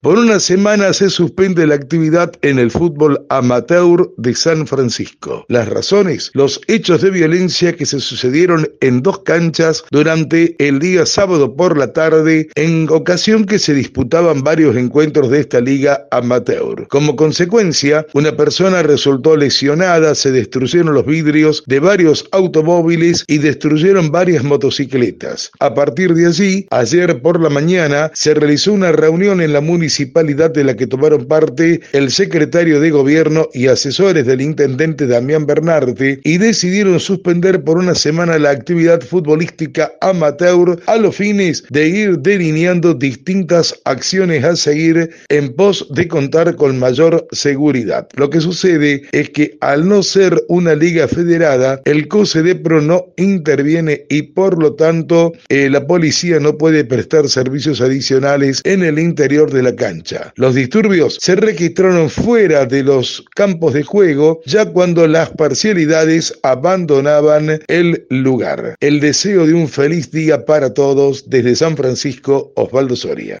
[0.00, 5.44] Por una semana se suspende la actividad en el fútbol amateur de San Francisco.
[5.48, 11.04] Las razones, los hechos de violencia que se sucedieron en dos canchas durante el día
[11.04, 16.86] sábado por la tarde, en ocasión que se disputaban varios encuentros de esta liga amateur.
[16.86, 24.12] Como consecuencia, una persona resultó lesionada, se destruyeron los vidrios de varios automóviles y destruyeron
[24.12, 25.50] varias motocicletas.
[25.58, 29.87] A partir de allí, ayer por la mañana, se realizó una reunión en la municipalidad
[29.88, 36.20] de la que tomaron parte el secretario de gobierno y asesores del intendente Damián Bernarte
[36.24, 42.18] y decidieron suspender por una semana la actividad futbolística amateur a los fines de ir
[42.18, 48.08] delineando distintas acciones a seguir en pos de contar con mayor seguridad.
[48.14, 52.80] Lo que sucede es que al no ser una liga federada, el COSE de Pro
[52.80, 58.82] no interviene y por lo tanto eh, la policía no puede prestar servicios adicionales en
[58.82, 60.32] el interior de la cancha.
[60.36, 67.60] Los disturbios se registraron fuera de los campos de juego ya cuando las parcialidades abandonaban
[67.66, 68.74] el lugar.
[68.80, 73.38] El deseo de un feliz día para todos desde San Francisco, Osvaldo Soria.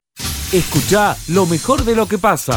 [0.52, 2.54] Escucha lo mejor de lo que pasa.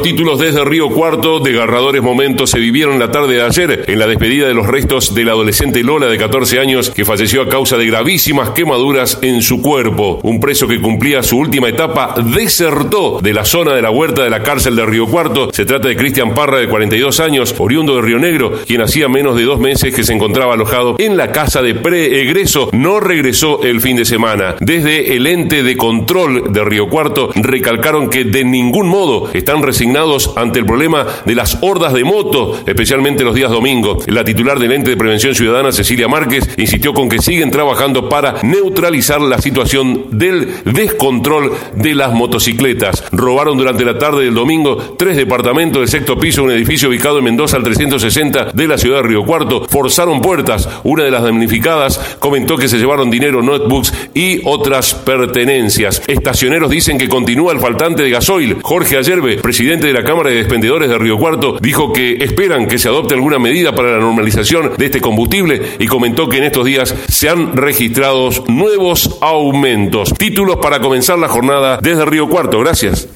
[0.00, 4.46] Títulos desde Río Cuarto, desgarradores momentos se vivieron la tarde de ayer en la despedida
[4.46, 8.50] de los restos del adolescente Lola de 14 años que falleció a causa de gravísimas
[8.50, 10.20] quemaduras en su cuerpo.
[10.22, 14.30] Un preso que cumplía su última etapa desertó de la zona de la huerta de
[14.30, 15.50] la cárcel de Río Cuarto.
[15.52, 19.34] Se trata de Cristian Parra de 42 años, oriundo de Río Negro, quien hacía menos
[19.34, 22.70] de dos meses que se encontraba alojado en la casa de preegreso.
[22.72, 24.54] No regresó el fin de semana.
[24.60, 29.87] Desde el ente de control de Río Cuarto recalcaron que de ningún modo están resignados
[30.36, 34.04] ante el problema de las hordas de moto, especialmente los días domingos.
[34.06, 38.36] La titular del ente de prevención ciudadana, Cecilia Márquez, insistió con que siguen trabajando para
[38.42, 43.04] neutralizar la situación del descontrol de las motocicletas.
[43.12, 47.24] Robaron durante la tarde del domingo tres departamentos del sexto piso, un edificio ubicado en
[47.24, 49.66] Mendoza al 360 de la ciudad de Río Cuarto.
[49.68, 50.68] Forzaron puertas.
[50.84, 56.02] Una de las damnificadas comentó que se llevaron dinero, notebooks y otras pertenencias.
[56.06, 58.58] Estacioneros dicen que continúa el faltante de gasoil.
[58.62, 62.78] Jorge Ayerbe, presidente de la Cámara de Expendedores de Río Cuarto dijo que esperan que
[62.78, 66.64] se adopte alguna medida para la normalización de este combustible y comentó que en estos
[66.64, 70.12] días se han registrado nuevos aumentos.
[70.14, 72.58] Títulos para comenzar la jornada desde Río Cuarto.
[72.60, 73.14] Gracias.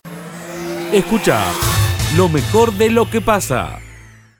[0.93, 1.43] Escucha
[2.17, 3.79] lo mejor de lo que pasa.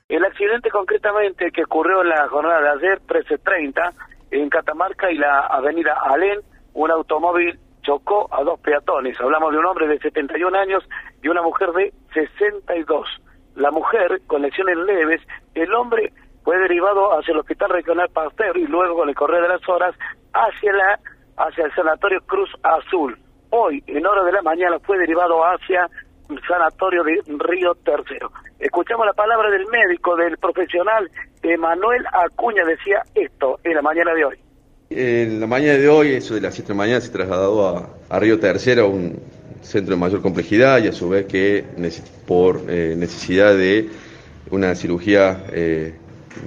[0.07, 3.91] El accidente concretamente que ocurrió en la jornada de ayer, 13.30,
[4.31, 6.39] en Catamarca y la avenida Alén,
[6.73, 9.19] un automóvil chocó a dos peatones.
[9.19, 10.83] Hablamos de un hombre de 71 años
[11.21, 13.07] y una mujer de 62.
[13.55, 15.21] La mujer con lesiones leves,
[15.53, 16.11] el hombre
[16.43, 19.95] fue derivado hacia el Hospital Regional Pasteur y luego con el correr de las horas
[20.33, 20.99] hacia la
[21.37, 23.17] hacia el Sanatorio Cruz Azul.
[23.49, 25.87] Hoy, en hora de la mañana, fue derivado hacia
[26.29, 28.31] el Sanatorio de Río Tercero.
[28.59, 31.09] Escuchamos la palabra del médico, del profesional,
[31.41, 34.42] Emanuel Acuña, decía esto en la mañana de hoy.
[34.95, 37.89] En la mañana de hoy, eso de las 7 de la mañana, se trasladó a,
[38.09, 39.17] a Río Tercero, un
[39.63, 41.63] centro de mayor complejidad y a su vez que
[42.27, 43.89] por eh, necesidad de
[44.51, 45.93] una cirugía eh,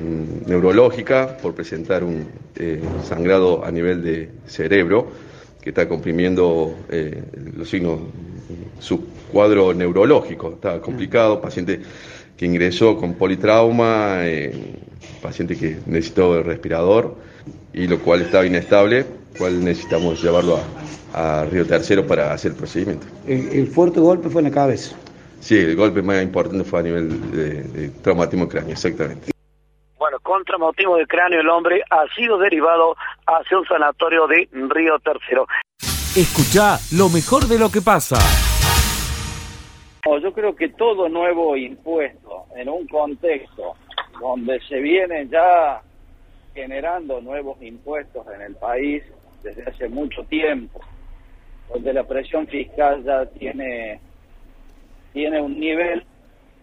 [0.01, 5.09] mm, neurológica, por presentar un eh, sangrado a nivel de cerebro,
[5.61, 6.77] que está comprimiendo
[7.57, 7.99] los signos,
[8.79, 11.81] su cuadro neurológico, está complicado, paciente
[12.37, 14.21] que ingresó con politrauma,
[15.21, 17.17] paciente que necesitó el respirador
[17.73, 19.07] y lo cual estaba inestable,
[19.39, 20.59] cual necesitamos llevarlo
[21.15, 23.07] a, Río Tercero para hacer el procedimiento.
[23.27, 24.95] El, fuerte golpe fue en la cabeza.
[25.41, 29.31] Sí, el golpe más importante fue a nivel de, traumatismo cráneo, exactamente.
[29.99, 32.97] Bueno, con traumatismo de cráneo el hombre ha sido derivado
[33.27, 35.47] hacia un sanatorio de Río Tercero.
[36.15, 38.17] Escucha lo mejor de lo que pasa.
[40.23, 43.75] Yo creo que todo nuevo impuesto en un contexto
[44.21, 45.83] donde se viene ya
[46.57, 49.05] generando nuevos impuestos en el país
[49.43, 50.81] desde hace mucho tiempo,
[51.73, 54.01] donde la presión fiscal ya tiene,
[55.13, 56.03] tiene un nivel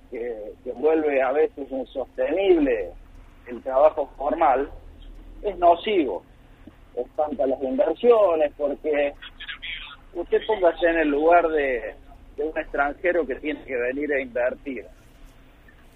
[0.09, 2.89] que, vuelve a veces insostenible
[3.47, 4.67] el trabajo formal,
[5.43, 6.23] es nocivo.
[6.95, 9.13] Espanta las inversiones porque
[10.13, 11.93] usted póngase en el lugar de,
[12.35, 14.85] de un extranjero que tiene que venir a invertir.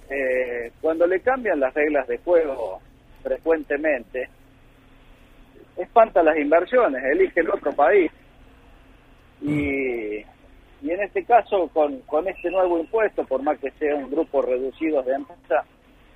[0.09, 2.79] Eh, cuando le cambian las reglas de juego
[3.23, 4.29] frecuentemente,
[5.77, 8.11] espanta las inversiones, elige el otro país.
[9.41, 10.17] Y,
[10.81, 14.41] y en este caso, con, con este nuevo impuesto, por más que sea un grupo
[14.41, 15.65] reducido de empresas,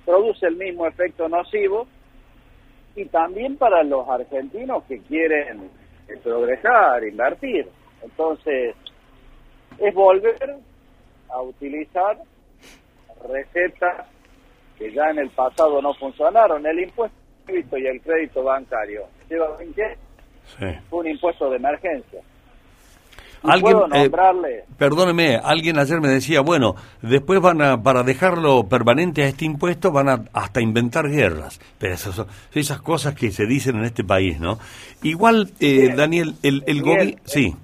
[0.04, 1.86] produce el mismo efecto nocivo
[2.96, 5.70] y también para los argentinos que quieren
[6.22, 7.68] progresar, invertir.
[8.02, 8.74] Entonces,
[9.78, 10.56] es volver
[11.30, 12.18] a utilizar
[13.28, 14.06] recetas
[14.82, 16.66] que ya en el pasado no funcionaron.
[16.66, 17.16] El impuesto
[17.48, 19.82] y el crédito bancario lleva 20
[20.90, 22.20] fue un impuesto de emergencia.
[23.44, 29.24] Alguien, puedo eh, perdóneme, alguien ayer me decía, bueno, después van a, para dejarlo permanente
[29.24, 31.60] a este impuesto, van a hasta inventar guerras.
[31.78, 34.58] Pero esas son esas cosas que se dicen en este país, ¿no?
[35.02, 35.92] Igual, eh.
[35.96, 36.84] Daniel, el, el Bien.
[36.84, 37.20] gobierno...
[37.24, 37.56] Sí,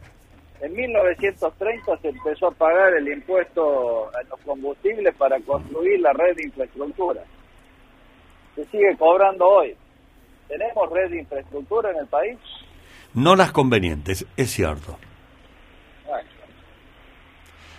[0.60, 6.36] en 1930 se empezó a pagar el impuesto a los combustibles para construir la red
[6.36, 7.22] de infraestructura.
[8.56, 9.74] Se sigue cobrando hoy.
[10.48, 12.38] ¿Tenemos red de infraestructura en el país?
[13.14, 14.98] no las convenientes, es cierto.
[16.06, 16.28] Bueno,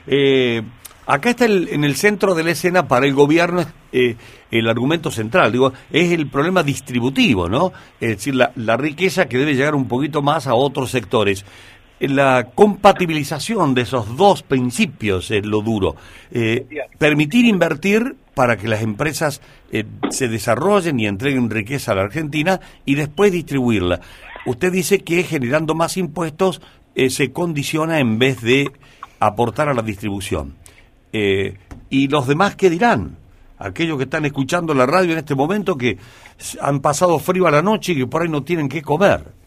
[0.07, 0.61] Eh,
[1.05, 4.15] acá está el- en el centro de la escena para el gobierno eh,
[4.51, 7.71] el argumento central, digo, es el problema distributivo, ¿no?
[7.99, 11.45] Es decir, la, la riqueza que debe llegar un poquito más a otros sectores.
[11.99, 15.97] La compatibilización de esos dos principios es lo duro.
[16.31, 16.65] Eh,
[16.97, 19.41] permitir invertir para que las empresas
[19.71, 23.99] eh, se desarrollen y entreguen riqueza a la Argentina y después distribuirla.
[24.45, 26.61] Usted dice que generando más impuestos
[26.95, 28.71] eh, se condiciona en vez de
[29.19, 30.55] aportar a la distribución.
[31.11, 33.17] ¿Y los demás qué dirán?
[33.57, 35.97] Aquellos que están escuchando la radio en este momento que
[36.61, 39.38] han pasado frío a la noche y que por ahí no tienen qué comer.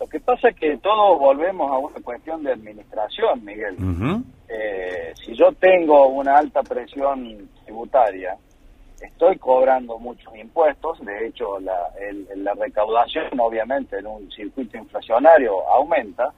[0.00, 3.76] Lo que pasa es que todos volvemos a una cuestión de administración, Miguel.
[4.48, 8.36] Eh, si yo tengo una alta presión tributaria,
[9.00, 15.68] estoy cobrando muchos impuestos, de hecho la, el- la recaudación obviamente en un circuito inflacionario
[15.70, 16.32] aumenta,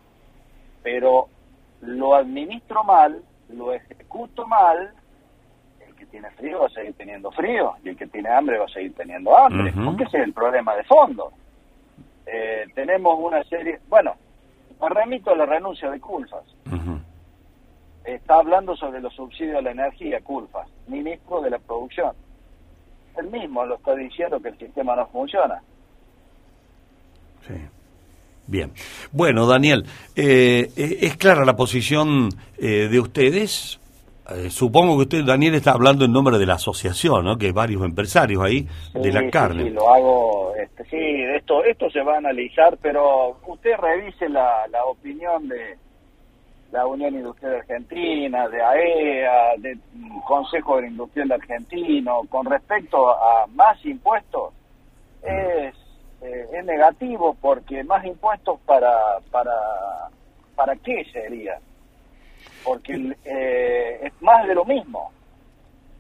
[0.83, 1.29] pero
[1.81, 4.93] lo administro mal, lo ejecuto mal,
[5.87, 8.65] el que tiene frío va a seguir teniendo frío y el que tiene hambre va
[8.67, 9.85] a seguir teniendo hambre, Ujú.
[9.87, 11.33] porque ese es el problema de fondo.
[12.27, 14.15] Eh, tenemos una serie, bueno,
[14.81, 16.45] me remito a la renuncia de Culfas
[18.05, 22.13] está hablando sobre los subsidios a la energía, Culfas, ministro de la producción.
[23.17, 25.63] Él mismo lo está diciendo que el sistema no funciona.
[27.47, 27.55] Sí.
[28.47, 28.73] Bien.
[29.13, 29.85] Bueno, Daniel,
[30.17, 33.79] eh, eh, es clara la posición eh, de ustedes.
[34.31, 37.37] Eh, supongo que usted, Daniel, está hablando en nombre de la asociación, ¿no?
[37.37, 39.65] Que hay varios empresarios ahí de la carne.
[39.65, 44.67] Sí, lo hago, este, sí, esto, esto se va a analizar, pero usted revise la,
[44.69, 45.77] la opinión de
[46.71, 49.81] la Unión Industrial Argentina, de AEA, del
[50.27, 54.55] Consejo Industrial Argentino, con respecto a más impuestos,
[55.23, 55.75] es,
[56.23, 59.53] eh, es negativo porque más impuestos para, para,
[60.55, 61.59] ¿para qué sería?
[62.65, 65.11] Porque eh, es más de lo mismo.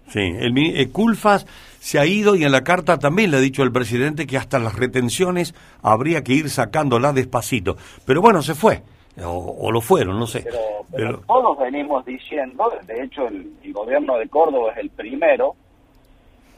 [0.08, 1.46] Sí, el, mi- eh, Culfas
[1.80, 4.58] se ha ido y en la carta también le ha dicho el presidente que hasta
[4.58, 7.76] las retenciones habría que ir sacándolas despacito.
[8.04, 8.82] Pero bueno, se fue.
[9.22, 9.28] O,
[9.60, 10.40] o lo fueron, no sé.
[10.42, 10.58] pero,
[10.90, 15.54] pero Pero- todos venimos diciendo, de hecho el, el gobierno de Córdoba es el primero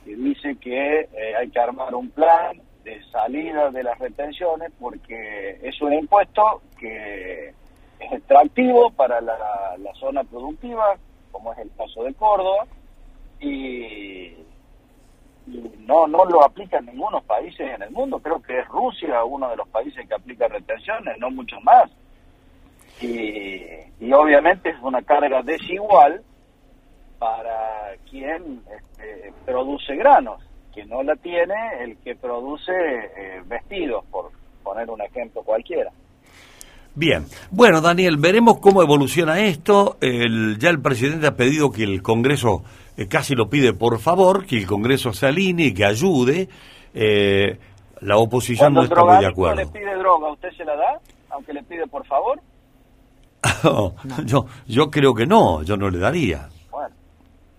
[0.04, 5.58] que dice que eh, hay que armar un plan de salida de las retenciones porque
[5.62, 7.52] es un impuesto que
[7.98, 9.36] es extractivo para la,
[9.94, 10.96] zona productiva,
[11.30, 12.66] como es el caso de Córdoba,
[13.40, 14.32] y,
[15.80, 19.56] no, no lo aplican ningunos países en el mundo, creo que es Rusia uno de
[19.56, 21.90] los países que aplica retenciones, no muchos más.
[23.00, 23.62] Y,
[24.00, 26.22] y obviamente es una carga desigual
[27.18, 30.42] para quien este, produce granos,
[30.74, 34.30] que no la tiene el que produce eh, vestidos, por
[34.62, 35.90] poner un ejemplo cualquiera.
[36.96, 39.96] Bien, bueno Daniel, veremos cómo evoluciona esto.
[40.00, 42.62] El- ya el presidente ha pedido que el Congreso,
[42.96, 46.48] eh, casi lo pide por favor, que el Congreso se alinee, que ayude.
[46.94, 47.58] Eh,
[48.00, 49.56] la oposición Cuando no está muy de acuerdo.
[49.56, 51.00] le pide droga, ¿usted se la da?
[51.30, 52.40] Aunque le pide por favor.
[54.24, 56.48] yo, yo creo que no, yo no le daría.
[56.70, 56.94] Bueno,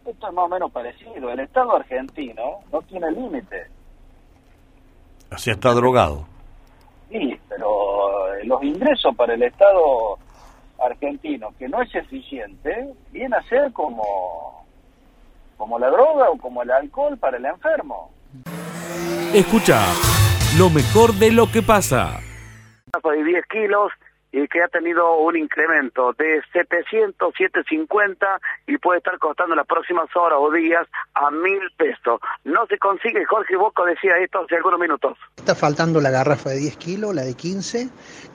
[0.05, 1.29] esto es más o menos parecido.
[1.29, 3.63] El Estado argentino no tiene límite.
[5.33, 6.25] O sea, está drogado.
[7.09, 7.37] Sí,
[8.43, 10.17] los ingresos para el Estado
[10.83, 14.65] argentino, que no es eficiente, viene a ser como,
[15.57, 18.11] como la droga o como el alcohol para el enfermo.
[19.33, 19.81] Escucha
[20.57, 22.19] lo mejor de lo que pasa.
[23.03, 23.91] de 10 kilos
[24.35, 29.65] y que ha tenido un incremento de 700, 750 y puede estar costando en las
[29.65, 32.19] próximas horas o días a mil pesos.
[32.43, 35.17] No se consigue, Jorge Boco decía esto hace algunos minutos.
[35.37, 37.87] Está faltando la garrafa de 10 kilos, la de 15,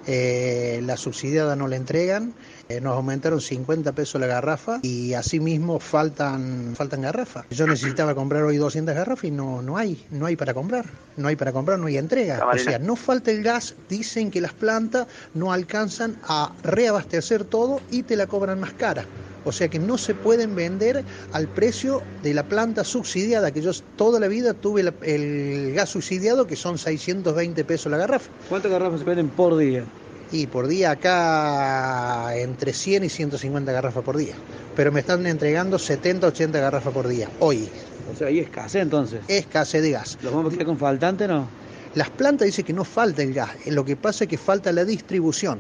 [0.07, 2.35] eh, la subsidiada no la entregan,
[2.69, 7.47] eh, nos aumentaron 50 pesos la garrafa y asimismo faltan, faltan garrafas.
[7.51, 11.29] Yo necesitaba comprar hoy 200 garrafas y no, no hay, no hay para comprar, no
[11.29, 12.47] hay para comprar, no hay entrega.
[12.47, 17.81] O sea, no falta el gas, dicen que las plantas no alcanzan a reabastecer todo
[17.91, 19.05] y te la cobran más cara.
[19.45, 23.73] O sea que no se pueden vender al precio de la planta subsidiada, que yo
[23.97, 28.31] toda la vida tuve el gas subsidiado, que son 620 pesos la garrafa.
[28.49, 29.85] ¿Cuántas garrafas se venden por día?
[30.33, 34.35] Y por día acá entre 100 y 150 garrafas por día.
[34.77, 37.69] Pero me están entregando 70, 80 garrafas por día, hoy.
[38.13, 39.21] O sea, ahí escasez entonces.
[39.27, 40.19] Escasez de gas.
[40.23, 41.49] ¿Los vamos a quedar con faltante no?
[41.95, 44.85] Las plantas dicen que no falta el gas, lo que pasa es que falta la
[44.85, 45.59] distribución,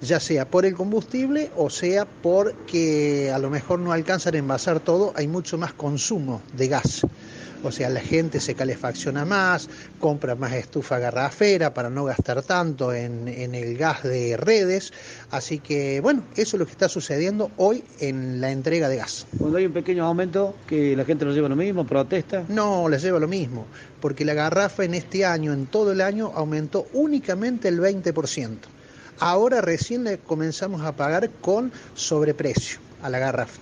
[0.00, 4.80] ya sea por el combustible o sea porque a lo mejor no alcanzan a envasar
[4.80, 7.02] todo, hay mucho más consumo de gas.
[7.64, 12.92] O sea, la gente se calefacciona más, compra más estufa garrafera para no gastar tanto
[12.92, 14.92] en, en el gas de redes.
[15.30, 19.26] Así que, bueno, eso es lo que está sucediendo hoy en la entrega de gas.
[19.38, 22.44] Cuando hay un pequeño aumento, que la gente lo lleva lo mismo, protesta.
[22.48, 23.66] No, les lleva lo mismo,
[24.00, 28.58] porque la garrafa en este año, en todo el año, aumentó únicamente el 20%.
[29.20, 33.60] Ahora recién le comenzamos a pagar con sobreprecio a la garrafa.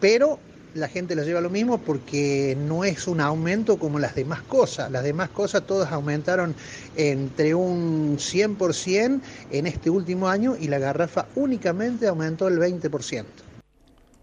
[0.00, 0.38] Pero
[0.74, 4.90] la gente la lleva lo mismo porque no es un aumento como las demás cosas.
[4.90, 6.54] Las demás cosas todas aumentaron
[6.96, 13.24] entre un 100% en este último año y la garrafa únicamente aumentó el 20%.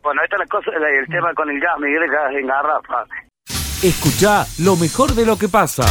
[0.03, 2.48] Bueno, esta es la cosa, el, el tema con el gas, Miguel, el gas en
[2.48, 3.05] garrafa.
[3.82, 5.84] Escucha lo mejor de lo que pasa.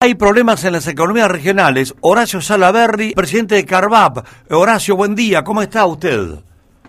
[0.00, 1.92] Hay problemas en las economías regionales.
[2.02, 4.18] Horacio Salaberry, presidente de Carvap.
[4.48, 6.36] Horacio, buen día, ¿cómo está usted?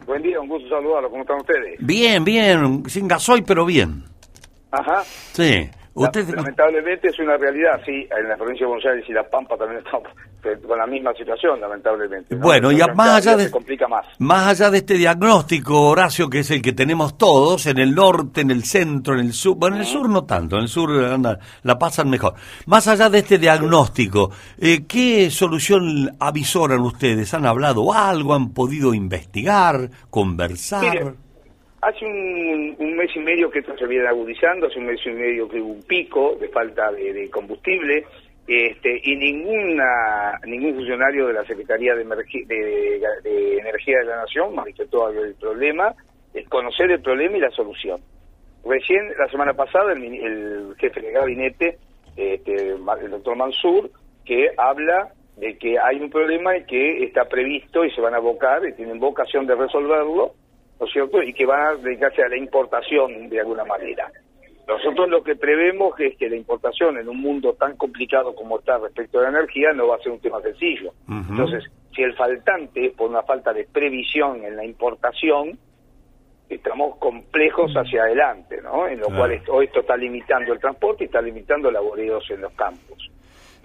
[0.05, 1.09] Buen día, un gusto saludarlo.
[1.09, 1.77] ¿Cómo están ustedes?
[1.79, 4.03] Bien, bien, sin gasoil, pero bien.
[4.71, 5.03] Ajá.
[5.33, 5.67] Sí.
[5.93, 8.07] Usted, lamentablemente es una realidad, sí.
[8.17, 10.07] En la provincia de Buenos Aires y La Pampa también estamos
[10.67, 12.35] con la misma situación, lamentablemente.
[12.35, 12.41] ¿no?
[12.41, 14.05] Bueno, y más allá de- complica más.
[14.19, 18.41] Más allá de este diagnóstico, Horacio, que es el que tenemos todos, en el norte,
[18.41, 20.91] en el centro, en el sur, bueno, en el sur no tanto, en el sur
[21.03, 22.33] anda, la pasan mejor.
[22.67, 27.33] Más allá de este diagnóstico, eh, ¿qué solución avisoran ustedes?
[27.33, 28.33] ¿Han hablado algo?
[28.33, 29.89] ¿Han podido investigar?
[30.09, 30.81] ¿Conversar?
[30.83, 31.13] Mire,
[31.81, 35.09] hace un, un mes y medio que esto se viene agudizando, hace un mes y
[35.11, 38.05] medio que hubo un pico de falta de, combustible,
[38.47, 45.09] este, y ninguna ningún funcionario de la Secretaría de, de- Energía de la Nación manifestó
[45.09, 45.93] el problema,
[46.33, 47.99] es conocer el problema y la solución.
[48.65, 51.77] Recién, la semana pasada, el, el jefe de gabinete,
[52.17, 53.91] este, el doctor Mansur,
[54.25, 58.17] que habla de que hay un problema y que está previsto y se van a
[58.17, 60.33] abocar y tienen vocación de resolverlo,
[60.79, 61.21] ¿no es cierto?
[61.21, 64.11] Y que van a dedicarse a la importación de alguna manera.
[64.67, 68.77] Nosotros lo que prevemos es que la importación en un mundo tan complicado como está
[68.77, 70.93] respecto a la energía no va a ser un tema sencillo.
[71.09, 71.63] Entonces,
[71.95, 75.57] si el faltante es por una falta de previsión en la importación,
[76.47, 78.87] estamos complejos hacia adelante, ¿no?
[78.87, 79.19] En lo Claro.
[79.21, 83.09] cual hoy esto está limitando el transporte y está limitando laboreos en los campos.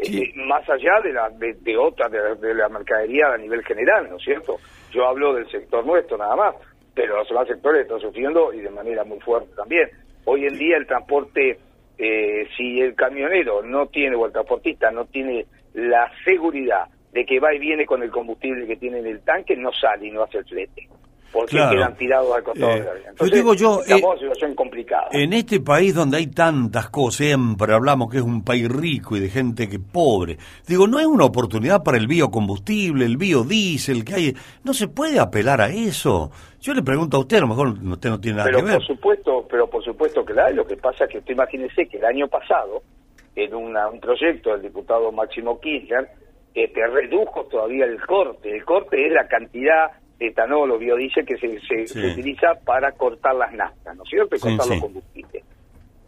[0.02, 0.22] Sí.
[0.22, 4.16] Eh, más allá de la de, de otra de la mercadería a nivel general, ¿no
[4.16, 4.56] es cierto?
[4.90, 6.54] Yo hablo del sector nuestro nada más,
[6.94, 9.88] pero los demás sectores están sufriendo y de manera muy fuerte también.
[10.24, 11.58] Hoy en día el transporte,
[11.98, 17.40] eh, si el camionero no tiene o el transportista no tiene la seguridad de que
[17.40, 20.22] va y viene con el combustible que tiene en el tanque, no sale y no
[20.22, 20.88] hace el flete.
[21.34, 21.76] Porque Claro.
[21.76, 24.18] quedan tirados al costado Eh, de la yo Entonces, digo yo, estamos eh, en una
[24.20, 25.08] situación complicada.
[25.10, 29.20] En este país donde hay tantas cosas, siempre hablamos que es un país rico y
[29.20, 30.38] de gente que pobre.
[30.68, 34.36] Digo, ¿no hay una oportunidad para el biocombustible, el biodiesel que hay?
[34.62, 36.30] ¿No se puede apelar a eso?
[36.60, 38.74] Yo le pregunto a usted, a lo mejor usted no tiene nada pero que ver.
[38.76, 41.96] por supuesto pero por supuesto que la lo que pasa es que usted imagínese que
[41.98, 42.82] el año pasado
[43.36, 46.08] en una- un proyecto del diputado Máximo Kirchner
[46.54, 49.88] este, redujo todavía el corte el corte es la cantidad
[50.20, 52.00] etanol o biodiesel que se, se- Sí.
[52.00, 54.36] se utiliza para cortar las naftas ¿no es cierto?
[54.36, 54.70] y Sí, cortar sí.
[54.74, 55.44] los combustibles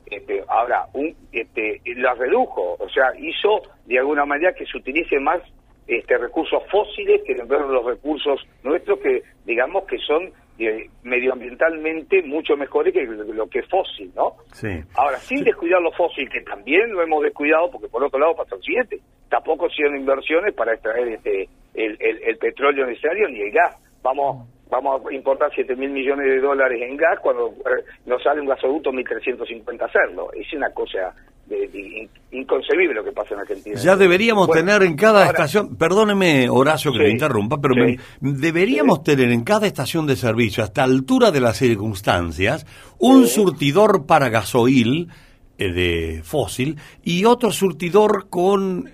[0.06, 5.18] este, ahora un este la redujo o sea hizo de alguna manera que se utilice
[5.18, 5.40] más
[5.88, 10.88] este recursos fósiles que en vez de los recursos nuestros que digamos que son eh,
[11.02, 14.68] medioambientalmente mucho mejores que lo que es fósil no Sí.
[14.94, 18.54] ahora sin descuidar lo fósil que también lo hemos descuidado porque por otro lado pasa
[18.56, 23.50] lo siguiente tampoco hicieron inversiones para extraer este el, el, el petróleo necesario ni el
[23.52, 28.20] gas vamos vamos a importar 7 mil millones de dólares en gas cuando eh, nos
[28.22, 30.28] sale un gasoducto 1.350 hacerlo.
[30.32, 31.14] Es una cosa
[31.46, 33.76] de- de- in- inconcebible lo que pasa en Argentina.
[33.78, 37.74] Ya deberíamos Bueno, tener en cada ahora- estación, perdóneme Horacio que Sí, me interrumpa, pero
[37.74, 37.96] sí.
[38.20, 42.66] me- deberíamos tener en cada estación de servicio, hasta altura de las circunstancias,
[42.98, 45.08] un surtidor para gasoil
[45.58, 48.90] eh, de fósil y otro surtidor con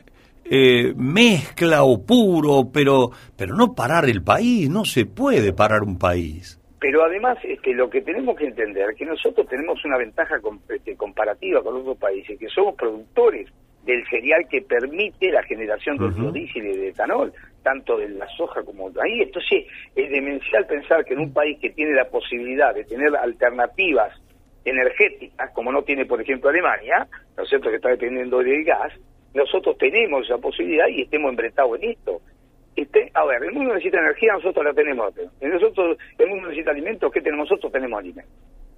[0.55, 5.99] eh, mezcla o puro, pero, pero no parar el país, no se puede parar un
[5.99, 6.61] país.
[6.79, 10.95] Pero además, este, lo que tenemos que entender es que nosotros tenemos una ventaja este,
[10.95, 13.49] comparativa con otros países, que somos productores
[13.87, 16.21] del cereal que permite la generación del Ujú.
[16.21, 17.33] biodiesel y de etanol,
[17.63, 19.23] tanto de la soja como de ahí.
[19.23, 19.65] Entonces,
[19.97, 24.13] es demencial pensar que en un país que tiene la posibilidad de tener alternativas
[24.67, 28.93] energéticas, como no tiene, por ejemplo, Alemania, ¿no es cierto?, que está dependiendo del gas,
[29.35, 32.21] nosotros tenemos esa posibilidad y estemos embretados en esto.
[32.75, 35.13] Este, a ver, el mundo necesita energía, nosotros la tenemos.
[35.41, 37.71] Nosotros, el mundo necesita alimentos, ¿qué tenemos nosotros?
[37.73, 38.35] Tenemos alimentos.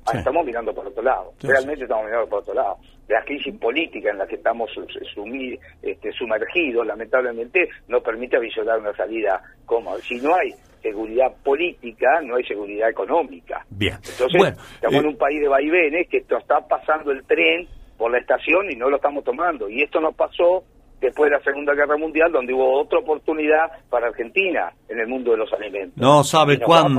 [0.06, 2.76] Ah, Estamos mirando por otro lado, Sí, realmente estamos mirando por otro lado.
[3.08, 4.84] La crisis política en la que estamos su-
[5.14, 9.98] sumi- este, sumergidos, lamentablemente, no permite visionar una salida cómoda.
[10.02, 10.50] Si no hay
[10.82, 13.64] seguridad política, no hay seguridad económica.
[13.70, 13.94] Bien.
[13.94, 16.36] Entonces, Bueno, estamos en eh, un país de vaivenes que está
[16.68, 17.66] pasando el tren
[17.98, 19.68] por la estación y no lo estamos tomando.
[19.68, 20.64] Y esto nos pasó
[21.00, 25.32] después de la Segunda Guerra Mundial, donde hubo otra oportunidad para Argentina en el mundo
[25.32, 25.92] de los alimentos.
[25.98, 26.94] No sabe cuán,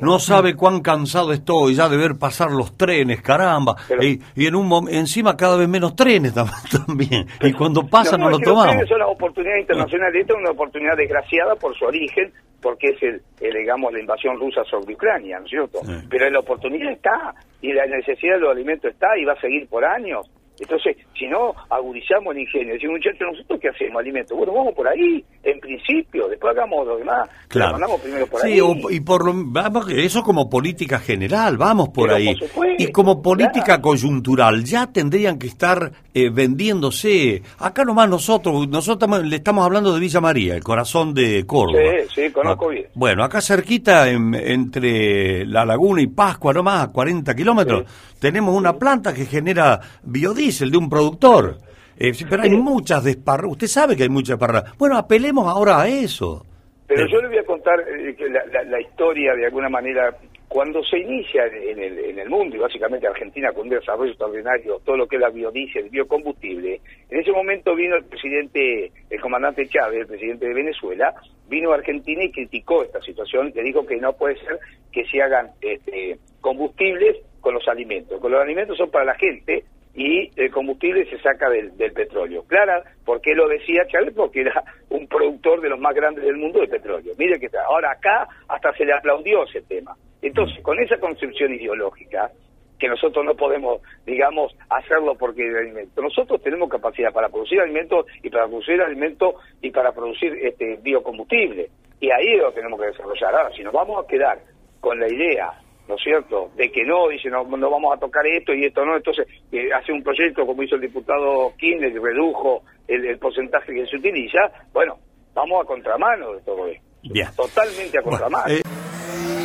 [0.00, 3.76] no sabe cuán cansado estoy ya de ver pasar los trenes, caramba.
[4.00, 6.50] y, y en un encima cada vez menos trenes tam-
[6.86, 7.28] también.
[7.40, 8.72] Y cuando pasa no, es lo que los tomamos.
[8.72, 10.20] trenes son las oportunidades internacionales.
[10.22, 14.38] Esta es una oportunidad desgraciada por su origen, porque es, el, el, digamos, la invasión
[14.38, 15.80] rusa sobre Ucrania, ¿no es cierto?
[16.08, 19.68] Pero la oportunidad está, y la necesidad de los alimentos está, y va a seguir
[19.68, 20.30] por años.
[20.58, 24.00] Entonces, si no agudizamos el ingenio, decimos, muchachos, ¿nosotros qué hacemos?
[24.00, 24.36] Alimentos.
[24.36, 27.28] Bueno, vamos por ahí, en principio, después hagamos lo demás.
[27.48, 27.72] Claro.
[27.72, 28.60] Mandamos primero por Sí, ahí.
[28.60, 32.34] o- y por lo, vamos, eso como política general, vamos por Pero ahí.
[32.38, 37.42] por supuesto, y como política coyuntural, ya tendrían que estar eh, vendiéndose.
[37.58, 41.82] Acá nomás nosotros, nosotros le estamos hablando de Villa María, el corazón de Córdoba.
[42.08, 42.86] Sí, sí, conozco Ah, bien.
[42.94, 47.84] Bueno, acá cerquita, en- entre La Laguna y Pascua, nomás a 40 kilómetros,
[48.18, 51.58] tenemos una planta que genera biodiesel de un productor.
[51.98, 53.50] Eh, pero hay muchas desparras.
[53.50, 54.76] Usted sabe que hay muchas desparras.
[54.78, 56.44] Bueno, apelemos ahora a eso.
[56.86, 60.14] Pero yo le voy a contar eh, que la, la- la historia, de alguna manera,
[60.46, 64.78] cuando se inicia en el, en el mundo, y básicamente Argentina con un desarrollo extraordinario,
[64.84, 69.20] todo lo que es la biodiesel, el biocombustible, en ese momento vino el presidente, el
[69.20, 71.12] comandante Chávez, el presidente de Venezuela,
[71.48, 74.58] vino a Argentina y criticó esta situación, le dijo que no puede ser
[74.92, 78.20] que se hagan este, combustibles con los alimentos.
[78.20, 79.64] Con los alimentos son para la gente,
[79.96, 82.44] y el combustible se saca del, del petróleo.
[82.46, 84.12] Clara, ¿por qué lo decía Chávez?
[84.14, 87.14] Porque era un productor de los más grandes del mundo de petróleo.
[87.18, 87.48] Mire que.
[87.66, 89.96] Ahora acá hasta se le aplaudió ese tema.
[90.20, 92.30] Entonces, con esa concepción ideológica,
[92.78, 96.02] que nosotros no podemos, digamos, hacerlo porque el alimento.
[96.02, 101.70] Nosotros tenemos capacidad para producir alimentos y para producir alimentos y para producir este biocombustible.
[102.00, 103.34] Y ahí lo tenemos que desarrollar.
[103.34, 104.38] Ahora, si nos vamos a quedar
[104.80, 105.52] con la idea
[105.88, 108.84] ¿no es cierto?, de que no, dice, no, no vamos a tocar esto y esto
[108.84, 113.18] no, entonces eh, hace un proyecto como hizo el diputado Kirchner y redujo el, el
[113.18, 114.98] porcentaje que se utiliza, bueno,
[115.34, 117.28] vamos a contramano de todo esto, Bien.
[117.36, 118.54] totalmente a contramano.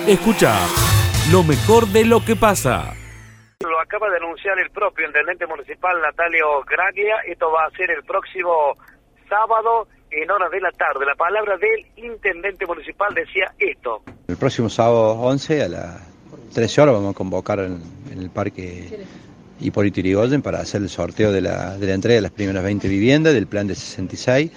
[0.08, 0.58] Escucha
[1.32, 2.93] lo mejor de lo que pasa.
[3.62, 7.17] Lo acaba de anunciar el propio intendente municipal Natalio Graglia.
[7.27, 8.75] Esto va a ser el próximo
[9.30, 11.06] sábado en horas de la tarde.
[11.06, 14.01] La palabra del intendente municipal decía esto.
[14.27, 16.11] El próximo sábado 11 a las
[16.53, 17.79] 13 horas vamos a convocar en,
[18.17, 19.05] el parque
[19.59, 22.87] Hipólito Yrigoyen para hacer el sorteo de la, de la entrega de las primeras 20
[22.87, 24.51] viviendas del plan de 66.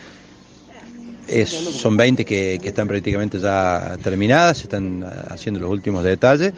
[1.26, 6.52] Es, son 20 que, que están prácticamente ya terminadas, se están haciendo los últimos detalles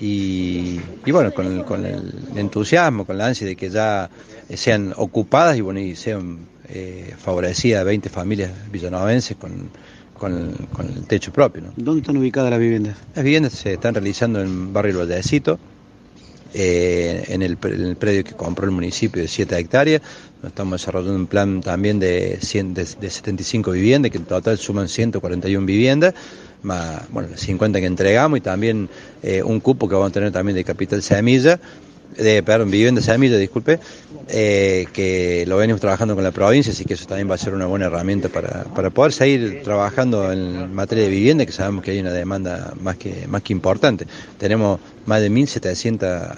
[0.00, 4.10] y, y bueno, con el, con el entusiasmo, con la ansia de que ya
[4.54, 9.70] sean ocupadas y bueno y sean eh, favorecidas 20 familias villanovenses con,
[10.18, 11.62] con, con el techo propio.
[11.62, 11.72] ¿no?
[11.76, 12.96] ¿Dónde están ubicadas las viviendas?
[13.14, 15.58] Las viviendas se están realizando en Barrio El Vallecito,
[16.54, 20.02] eh, en, el, en el predio que compró el municipio de 7 hectáreas.
[20.46, 24.88] Estamos desarrollando un plan también de, 100 de, de 75 viviendas, que en total suman
[24.88, 26.14] 141 viviendas,
[26.62, 28.88] más bueno, las 50 que entregamos y también
[29.22, 31.58] eh, un cupo que vamos a tener también de Capital Semilla,
[32.16, 33.80] de, perdón, Vivienda Semilla, disculpe,
[34.28, 37.54] eh, que lo venimos trabajando con la provincia, así que eso también va a ser
[37.54, 41.90] una buena herramienta para, para poder seguir trabajando en materia de vivienda, que sabemos que
[41.92, 44.06] hay una demanda más que, más que importante.
[44.38, 46.36] Tenemos más de 1.700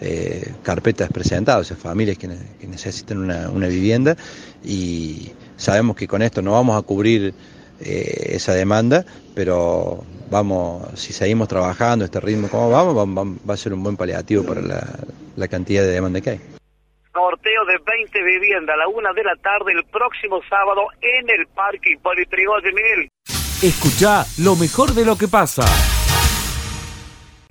[0.00, 2.28] eh, carpetas presentadas, o sea, familias que
[2.66, 4.16] necesitan una, una vivienda
[4.64, 7.34] y sabemos que con esto no vamos a cubrir
[7.80, 13.56] eh, esa demanda, pero vamos, si seguimos trabajando a este ritmo como vamos, va, a
[13.56, 14.82] ser un buen paliativo para la,
[15.36, 16.40] la cantidad de demanda que hay.
[17.12, 21.46] sorteo de 20 viviendas a la una de la tarde el próximo sábado en el
[21.48, 23.08] Parque Hipólito Yrigoyen, Miguel.
[23.62, 25.64] Escucha lo mejor de lo que pasa.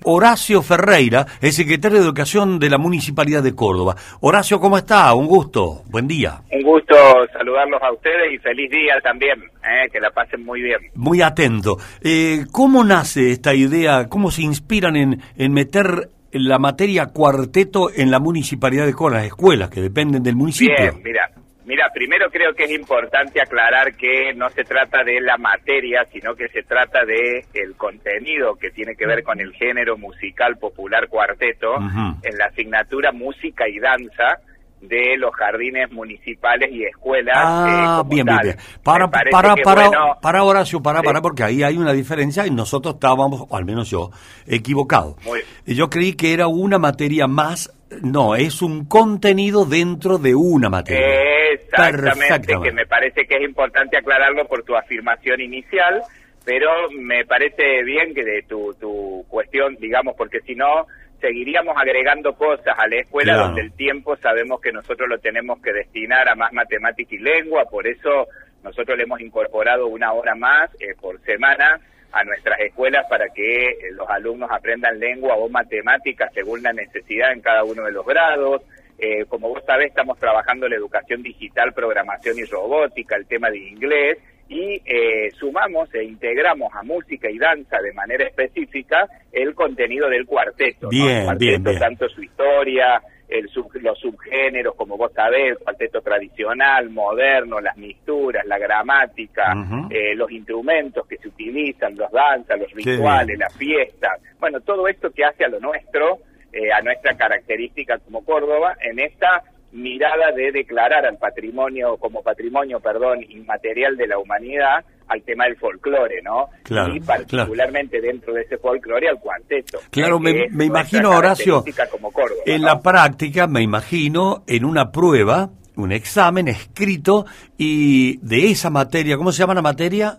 [0.04, 3.96] Horacio Ferreira, el secretario de Educación de la Municipalidad de Córdoba.
[4.20, 5.12] Horacio, ¿cómo está?
[5.14, 5.82] Un gusto.
[5.90, 6.40] Buen día.
[6.52, 6.94] Un gusto
[7.32, 9.42] saludarlos a ustedes y feliz día también.
[9.64, 10.78] eh, que la pasen muy bien.
[10.94, 11.78] Muy atento.
[12.02, 14.08] Eh, ¿Cómo nace esta idea?
[14.08, 19.28] ¿Cómo se inspiran en, en meter la materia cuarteto en la Municipalidad de Córdoba, las
[19.28, 20.74] escuelas que dependen del municipio?
[20.78, 21.30] Bien, mira.
[21.66, 26.34] Mira, primero creo que es importante aclarar que no se trata de la materia, sino
[26.34, 31.08] que se trata de el contenido que tiene que ver con el género musical popular
[31.08, 31.76] cuarteto
[32.22, 34.38] en la asignatura música y danza
[34.82, 37.34] de los jardines municipales y escuelas.
[37.34, 38.56] eh, Ah, como bien, bien.
[38.82, 39.54] Para, para, para,
[39.88, 41.06] bueno, para Horacio, para, Sí.
[41.06, 44.10] para, porque ahí hay una diferencia y nosotros estábamos, o al menos yo,
[44.46, 45.16] equivocados.
[45.64, 47.72] Yo creí que era una materia más,
[48.02, 51.06] no, es un contenido dentro de una materia.
[51.54, 56.02] Exactamente, que me parece que es importante aclararlo por tu afirmación inicial,
[56.44, 60.86] pero me parece bien que de tu, tu cuestión, digamos, porque si no,
[61.20, 63.46] seguiríamos agregando cosas a la escuela Claro.
[63.46, 67.64] donde el tiempo sabemos que nosotros lo tenemos que destinar a más matemática y lengua,
[67.64, 68.28] por eso
[68.62, 71.80] nosotros le hemos incorporado una hora más eh, por semana
[72.12, 77.32] a nuestras escuelas para que eh, los alumnos aprendan lengua o matemáticas según la necesidad
[77.32, 78.62] en cada uno de los grados.
[78.98, 83.58] Eh, como vos sabés, estamos trabajando la educación digital, programación y robótica, el tema de
[83.58, 90.08] inglés, y eh, sumamos e integramos a música y danza de manera específica el contenido
[90.08, 90.84] del cuarteto.
[90.86, 90.88] ¿no?
[90.90, 91.78] Bien, El cuarteto, bien, bien.
[91.78, 97.76] Tanto su historia, el sub- los subgéneros, como vos sabés, el cuarteto tradicional, moderno, las
[97.78, 99.54] misturas, la gramática,
[99.90, 104.20] eh, los instrumentos que se utilizan, los danzas, los rituales, las fiestas.
[104.38, 106.18] Bueno, todo esto que hace a lo nuestro,
[106.54, 112.78] eh, a nuestra característica como Córdoba, en esta mirada de declarar al patrimonio, como patrimonio,
[112.80, 116.46] perdón, inmaterial de la humanidad, al tema del folclore, ¿no?
[116.62, 119.80] Claro, y particularmente dentro de ese folclore al cuarteto.
[119.90, 122.68] Claro, me, me imagino, Horacio, como Córdoba, en ¿no?
[122.68, 127.26] la práctica, me imagino, en una prueba, un examen escrito
[127.58, 130.18] y de esa materia, ¿cómo se llama la materia?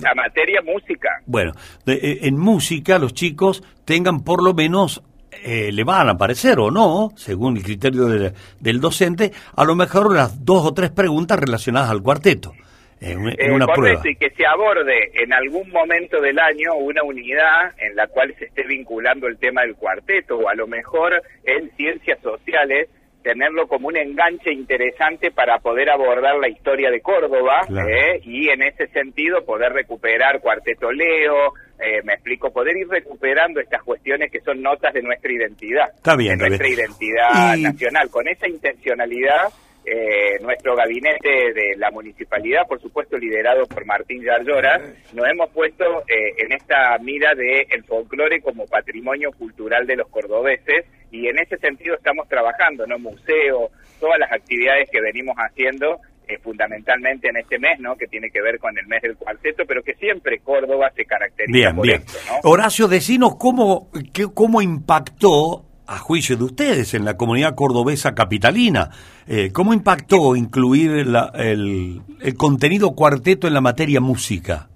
[0.00, 1.08] La materia música.
[1.26, 1.52] Bueno,
[1.84, 5.02] de- eh, en música los chicos tengan por lo menos,
[5.46, 9.74] eh, le van a aparecer o no, según el criterio del, del docente, a lo
[9.76, 12.52] mejor las dos o tres preguntas relacionadas al cuarteto,
[13.00, 14.00] en, Eh, una prueba.
[14.04, 18.46] y que se aborde en algún momento del año una unidad en la cual se
[18.46, 21.12] esté vinculando el tema del cuarteto, o a lo mejor
[21.44, 22.88] en ciencias sociales,
[23.22, 27.88] tenerlo como un enganche interesante para poder abordar la historia de Córdoba Claro.
[27.88, 28.20] ¿eh?
[28.22, 33.82] y en ese sentido poder recuperar Cuarteto Leo, eh, me explico, poder ir recuperando estas
[33.82, 36.78] cuestiones que son notas de nuestra identidad, Está bien, de nuestra bien.
[36.80, 38.08] identidad Y- nacional.
[38.10, 39.48] Con esa intencionalidad,
[39.84, 44.80] eh, nuestro gabinete de la municipalidad, por supuesto liderado por Martín Yarlora,
[45.12, 50.08] nos hemos puesto eh, en esta mira de el folclore como patrimonio cultural de los
[50.08, 52.98] cordobeses y en ese sentido estamos trabajando, ¿no?
[52.98, 57.96] Museo, todas las actividades que venimos haciendo eh, fundamentalmente en este mes, ¿no?
[57.96, 61.52] Que tiene que ver con el mes del cuarteto, pero que siempre Córdoba se caracteriza
[61.52, 62.00] Bien, por bien.
[62.00, 62.50] esto, ¿no?
[62.50, 68.90] Horacio, decinos cómo, qué- cómo impactó, a juicio de ustedes, en la comunidad cordobesa capitalina,
[69.28, 74.68] eh, cómo impactó incluir la- el, el contenido cuarteto en la materia música.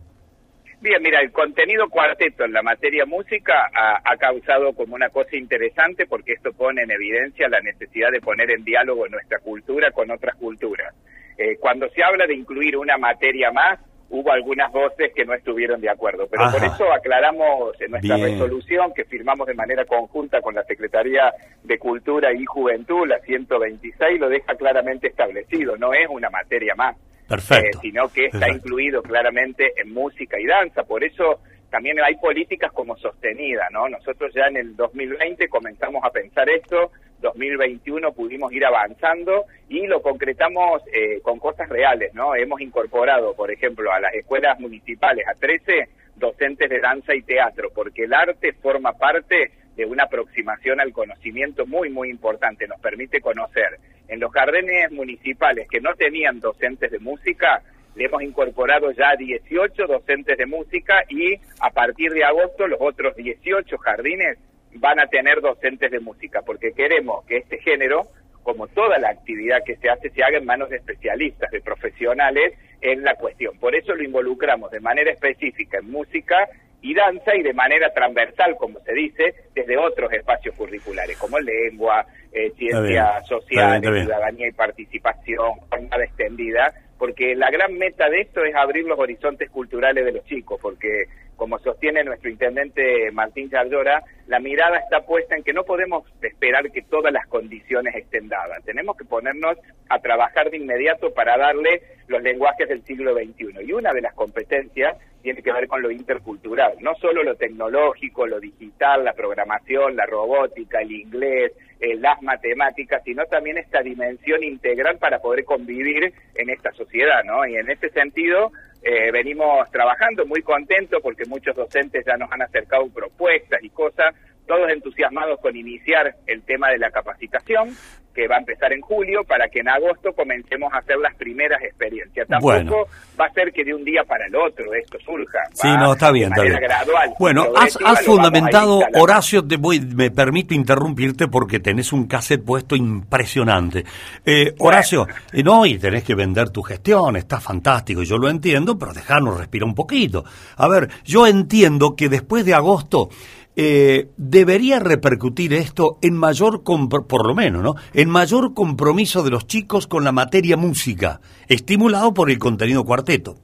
[0.81, 5.37] Bien, mira, el contenido cuarteto en la materia música ha, ha causado como una cosa
[5.37, 10.11] interesante porque esto pone en evidencia la necesidad de poner en diálogo nuestra cultura con
[10.11, 10.95] otras culturas.
[11.43, 15.81] Eh, cuando se habla de incluir una materia más, hubo algunas voces que no estuvieron
[15.81, 18.33] de acuerdo, pero por eso aclaramos en nuestra Bien.
[18.33, 21.33] resolución que firmamos de manera conjunta con la Secretaría
[21.65, 26.95] de Cultura y Juventud, la 126, lo deja claramente establecido, no es una materia más
[27.27, 27.79] Perfecto.
[27.79, 28.59] eh, sino que está Perfecto.
[28.59, 30.83] incluido claramente en música y danza.
[30.83, 33.89] Por eso también hay políticas como sostenidas, ¿no?
[33.89, 40.03] Nosotros ya en el 2020 comenzamos a pensar esto, 2021 pudimos ir avanzando y lo
[40.03, 42.35] concretamos eh, con cosas reales, ¿no?
[42.35, 47.71] Hemos incorporado, por ejemplo, a las escuelas municipales, a 13 docentes de danza y teatro,
[47.75, 53.21] porque el arte forma parte de una aproximación al conocimiento muy, muy importante, nos permite
[53.21, 53.79] conocer.
[54.09, 57.63] En los jardines municipales que no tenían docentes de música,
[58.01, 63.15] le hemos incorporado ya 18 docentes de música y a partir de agosto los otros
[63.15, 64.39] 18 jardines
[64.77, 68.07] van a tener docentes de música, porque queremos que este género
[68.43, 72.55] como toda la actividad que se hace, se haga en manos de especialistas, de profesionales
[72.81, 73.59] en la cuestión.
[73.59, 76.49] Por eso lo involucramos de manera específica en música
[76.81, 82.07] y danza y de manera transversal, como se dice, desde otros espacios curriculares, como lengua,
[82.33, 88.55] eh, ciencias sociales, ciudadanía y participación, jornada extendida, porque la gran meta de esto es
[88.55, 94.39] abrir los horizontes culturales de los chicos, porque como sostiene nuestro intendente Martín Yardora, la
[94.39, 98.63] mirada está puesta en que no podemos esperar que todas las condiciones estén dadas.
[98.67, 99.57] Tenemos que ponernos
[99.89, 103.65] a trabajar de inmediato para darle los lenguajes del siglo XXI.
[103.67, 108.27] Y una de las competencias tiene que ver con lo intercultural, no solo lo tecnológico,
[108.27, 114.45] lo digital, la programación, la robótica, el inglés, eh, las matemáticas, sino también esta dimensión
[114.45, 117.47] integral para poder convivir en esta sociedad, ¿no?
[117.47, 122.43] Y en ese sentido, eh, venimos trabajando muy contentos porque muchos docentes ya nos han
[122.43, 124.15] acercado propuestas y cosas,
[124.51, 127.69] todos entusiasmados con iniciar el tema de la capacitación,
[128.13, 131.63] que va a empezar en julio, para que en agosto comencemos a hacer las primeras
[131.63, 132.27] experiencias.
[132.27, 135.39] Tampoco va a ser que de un día para el otro esto surja.
[135.53, 136.59] Sí, no, está bien, está bien.
[136.61, 142.75] Gradual, bueno, has, fundamentado, Horacio, te voy, me permito interrumpirte porque tenés un cassette puesto
[142.75, 143.85] impresionante.
[144.27, 148.77] Eh, Horacio, eh, no, y tenés que vender tu gestión, está fantástico, yo lo entiendo,
[148.77, 150.25] pero dejarnos respirar un poquito.
[150.57, 153.11] A ver, yo entiendo que después de agosto
[153.57, 157.75] eh, debería repercutir esto en mayor, por lo menos, ¿no?
[157.93, 163.37] En mayor compromiso de los chicos con la materia música, estimulado por el contenido cuarteto.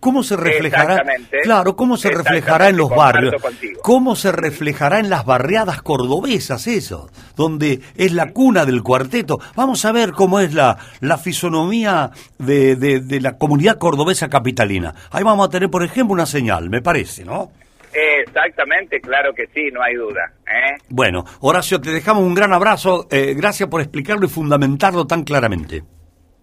[0.00, 1.02] ¿Cómo se reflejará?
[1.44, 3.36] Claro, ¿cómo se reflejará en los barrios?
[3.82, 7.08] ¿Cómo se reflejará en las barriadas cordobesas eso?
[7.36, 9.38] Donde es la cuna del cuarteto.
[9.56, 14.94] Vamos a ver cómo es la, la fisonomía de, de la comunidad cordobesa capitalina.
[15.10, 17.50] Ahí vamos a tener, por ejemplo, una señal, me parece, ¿no?
[17.94, 20.32] Exactamente, claro que sí, no hay duda.
[20.46, 20.76] ¿eh?
[20.88, 23.06] Bueno, Horacio, te dejamos un gran abrazo.
[23.10, 25.82] Eh, gracias por explicarlo y fundamentarlo tan claramente.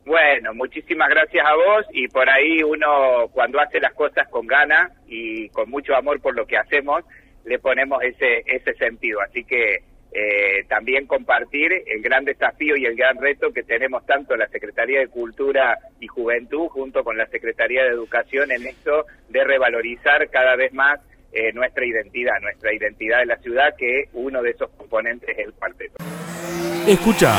[0.05, 4.91] Bueno, muchísimas gracias a vos y por ahí uno cuando hace las cosas con ganas
[5.07, 7.03] y con mucho amor por lo que hacemos,
[7.45, 9.19] le ponemos ese, ese sentido.
[9.21, 9.83] Así que
[10.13, 14.99] eh, también compartir el gran desafío y el gran reto que tenemos tanto la Secretaría
[14.99, 20.57] de Cultura y Juventud junto con la Secretaría de Educación en esto de revalorizar cada
[20.57, 20.99] vez más
[21.31, 25.53] eh, nuestra identidad, nuestra identidad de la ciudad, que uno de esos componentes es el
[25.53, 25.95] cuarteto.
[26.87, 27.33] Escucha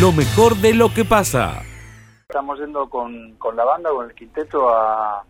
[0.00, 1.62] lo mejor de lo que pasa.
[2.28, 5.24] Estamos yendo con, con la banda, con el quinteto, a,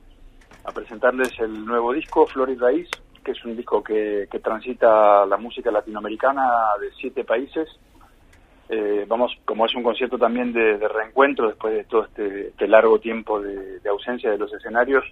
[0.64, 2.88] a presentarles el nuevo disco, Flor y Raíz,
[3.24, 6.42] que es un disco que, que transita la música latinoamericana
[6.80, 7.68] de siete países.
[8.68, 13.00] Eh, vamos, como es un concierto también de, reencuentro después de todo este, este largo
[13.00, 15.04] tiempo de, de, ausencia de los escenarios,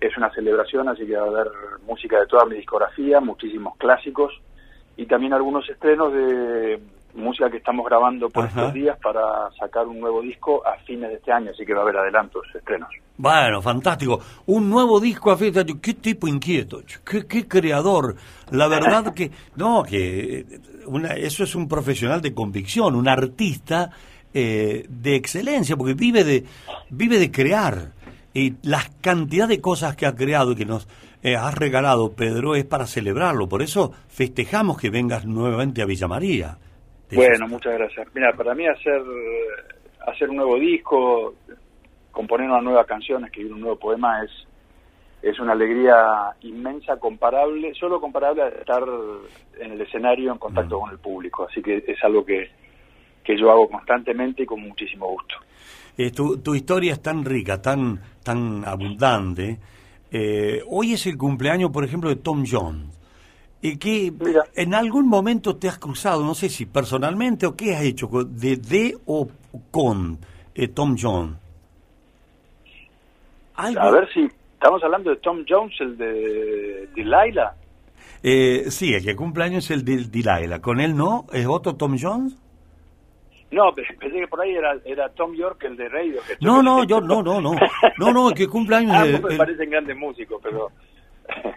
[0.00, 1.50] es una celebración, así que va a haber
[1.86, 4.32] música de toda mi discografía, muchísimos clásicos
[4.96, 6.80] y también algunos estrenos de
[7.14, 11.16] música que estamos grabando por estos días para sacar un nuevo disco a fines de
[11.16, 12.90] este año, así que va a haber adelantos, estrenos.
[13.16, 14.20] Bueno, fantástico.
[14.46, 15.80] Un nuevo disco a fines de año.
[15.80, 18.16] Qué tipo inquieto, qué, qué creador.
[18.50, 20.44] La verdad que, no, que
[20.86, 23.90] una, eso es un profesional de convicción, un artista
[24.34, 26.44] eh, de excelencia, porque vive de,
[26.90, 27.92] vive de crear
[28.36, 30.86] y la cantidad de cosas que ha creado y que nos
[31.22, 33.48] eh, has regalado, Pedro, es para celebrarlo.
[33.48, 36.58] Por eso festejamos que vengas nuevamente a Villa María.
[37.12, 38.06] Bueno, muchas gracias.
[38.14, 39.00] Mira, para mí hacer,
[40.06, 41.34] hacer un nuevo disco,
[42.10, 44.30] componer una nueva canción, escribir un nuevo poema es,
[45.22, 48.82] es una alegría inmensa, comparable, solo comparable a estar
[49.58, 50.80] en el escenario en contacto mm.
[50.82, 51.46] con el público.
[51.48, 52.50] Así que es algo que,
[53.24, 55.36] que yo hago constantemente y con muchísimo gusto.
[55.98, 59.58] Eh, tu, tu, historia es tan rica, tan, tan abundante.
[60.10, 62.86] Eh, hoy es el cumpleaños, por ejemplo, de Tom Jones.
[63.62, 64.12] Y que
[64.54, 68.56] en algún momento te has cruzado, no sé si personalmente o qué has hecho, de,
[68.56, 69.28] de o
[69.70, 70.18] con
[70.54, 71.36] eh, Tom Jones.
[73.56, 77.54] A ver si estamos hablando de Tom Jones, el de Delilah.
[78.22, 80.60] Eh, sí, el que cumpleaños es el de Delilah.
[80.60, 81.26] ¿Con él no?
[81.32, 82.36] ¿Es otro Tom Jones?
[83.56, 86.20] No, pensé que por ahí era, era Tom York, el de Radio.
[86.42, 87.54] No, no, yo, no, no, no.
[87.96, 88.94] No, no, que cumpleaños.
[88.94, 90.70] Ah, me parecen grandes músicos, pero.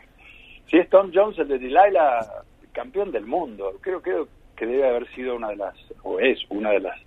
[0.72, 2.26] si es Tom Jones, el de Delilah,
[2.72, 3.74] campeón del mundo.
[3.82, 6.98] Creo, creo que debe haber sido una de las, o es una de las,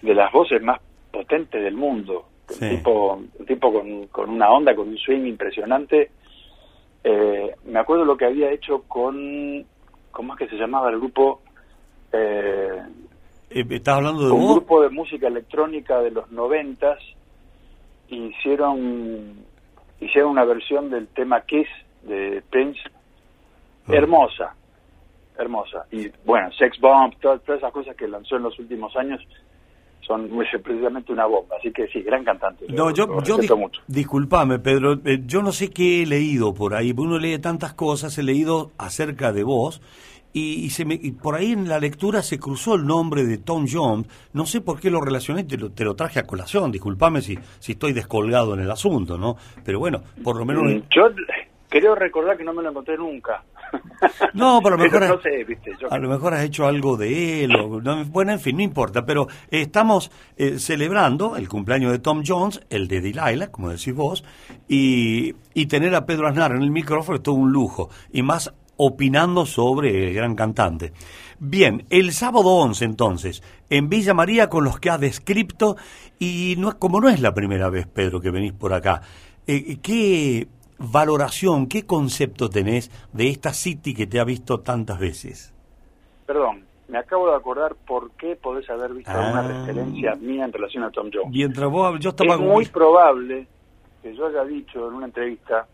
[0.00, 2.24] de las voces más potentes del mundo.
[2.48, 6.10] Un tipo, un tipo con, con una onda, con un swing impresionante.
[7.04, 9.66] Eh, me acuerdo lo que había hecho con.
[10.10, 11.42] ¿Cómo es que se llamaba el grupo?
[12.14, 12.80] Eh,
[13.54, 16.98] ¿Estás hablando de un grupo de música electrónica de los noventas
[18.08, 19.44] hicieron
[20.00, 21.68] hicieron una versión del tema Kiss
[22.02, 22.80] de Prince
[23.86, 23.92] ah.
[23.94, 24.54] hermosa
[25.38, 29.20] hermosa y bueno Sex Bomb todas, esas cosas que lanzó en los últimos años
[30.06, 30.28] son
[30.64, 31.54] precisamente una bomba.
[31.60, 32.66] Así que sí, gran cantante.
[32.68, 33.82] No, lo- yo, lo yo respeto dis- mucho.
[33.86, 38.18] disculpame, Pedro, eh, yo no sé qué he leído por ahí, uno lee tantas cosas,
[38.18, 39.80] he leído acerca de vos,
[40.32, 43.38] y, y se me, y por ahí en la lectura se cruzó el nombre de
[43.38, 46.70] Tom Jones, no sé por qué lo relacioné, te lo, te lo traje a colación,
[46.72, 49.36] disculpame si, si estoy descolgado en el asunto, ¿no?
[49.64, 50.62] Pero bueno, por lo menos...
[50.64, 51.04] Mm, Yo
[51.68, 53.42] creo recordar que no me lo encontré nunca.
[54.34, 56.96] No, pero a lo mejor, no sé, viste, yo a lo mejor has hecho algo
[56.96, 57.54] de él.
[57.56, 59.04] o- no, bueno, en fin, no importa.
[59.06, 64.24] Pero estamos eh, celebrando el cumpleaños de Tom Jones, el de Delilah, como decís vos,
[64.68, 67.90] y, y tener a Pedro Aznar en el micrófono es todo un lujo.
[68.12, 68.52] Y más
[68.84, 70.92] opinando sobre el gran cantante.
[71.38, 75.76] Bien, el sábado 11 entonces, en Villa María con los que has descripto,
[76.18, 79.02] y no, como no es la primera vez, Pedro, que venís por acá,
[79.46, 85.52] eh, ¿qué valoración, qué concepto tenés de esta City que te ha visto tantas veces?
[86.26, 89.26] Perdón, me acabo de acordar por qué podés haber visto Ah.
[89.26, 91.30] alguna referencia mía en relación a Tom Jones.
[91.30, 93.46] Mientras vos, yo estaba Es muy probable
[94.02, 95.66] que yo haya dicho en una entrevista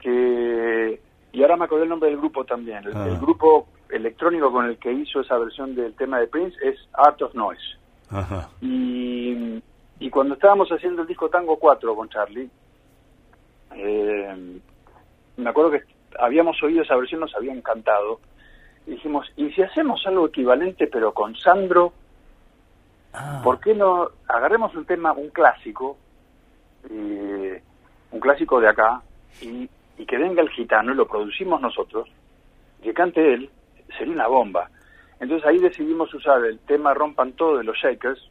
[0.00, 1.00] que,
[1.34, 3.08] y ahora me acordé el nombre del grupo también, el, Ah.
[3.08, 7.20] el grupo electrónico con el que hizo esa versión del tema de Prince es Art
[7.22, 7.76] of Noise.
[8.10, 8.48] Ajá.
[8.60, 9.60] Y,
[9.98, 12.48] y cuando estábamos haciendo el disco Tango 4 con Charlie,
[13.74, 14.60] eh,
[15.36, 15.82] me acuerdo que
[16.20, 18.20] habíamos oído esa versión, nos había encantado.
[18.86, 21.92] Y dijimos, ¿y si hacemos algo equivalente pero con Sandro?
[23.42, 25.96] ¿Por qué no agarremos un tema, un clásico,
[26.90, 27.62] eh,
[28.10, 29.02] un clásico de acá,
[29.40, 29.68] y,
[29.98, 32.08] y que venga el gitano y lo producimos nosotros,
[32.80, 33.50] y que cante él,
[33.96, 34.70] sería una bomba.
[35.20, 38.30] Entonces ahí decidimos usar el tema Rompan Todo de los Shakers,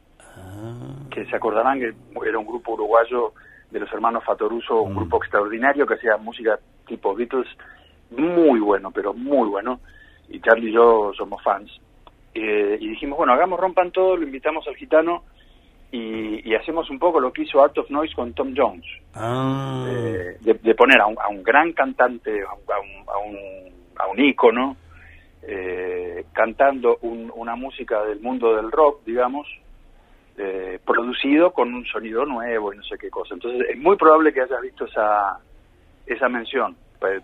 [1.10, 1.94] que se acordarán que
[2.26, 3.32] era un grupo uruguayo
[3.70, 7.48] de los hermanos Fatoruso, un grupo extraordinario que hacía música tipo Beatles,
[8.10, 9.80] muy bueno, pero muy bueno,
[10.28, 11.80] y Charlie y yo somos fans.
[12.34, 15.24] Eh, y dijimos, bueno, hagamos Rompan Todo, lo invitamos al gitano
[15.96, 19.84] y, y hacemos un poco lo que hizo Art of Noise con Tom Jones, Ah,
[19.88, 23.36] eh, de, de poner a un, a un gran cantante, a un, a un,
[23.96, 24.76] a un, ícono,
[25.42, 29.46] eh, cantando un- una música del mundo del rock, digamos,
[30.36, 33.34] eh, producido con un sonido nuevo y no sé qué cosa.
[33.34, 35.38] Entonces es muy probable que hayas visto esa,
[36.06, 36.76] esa mención.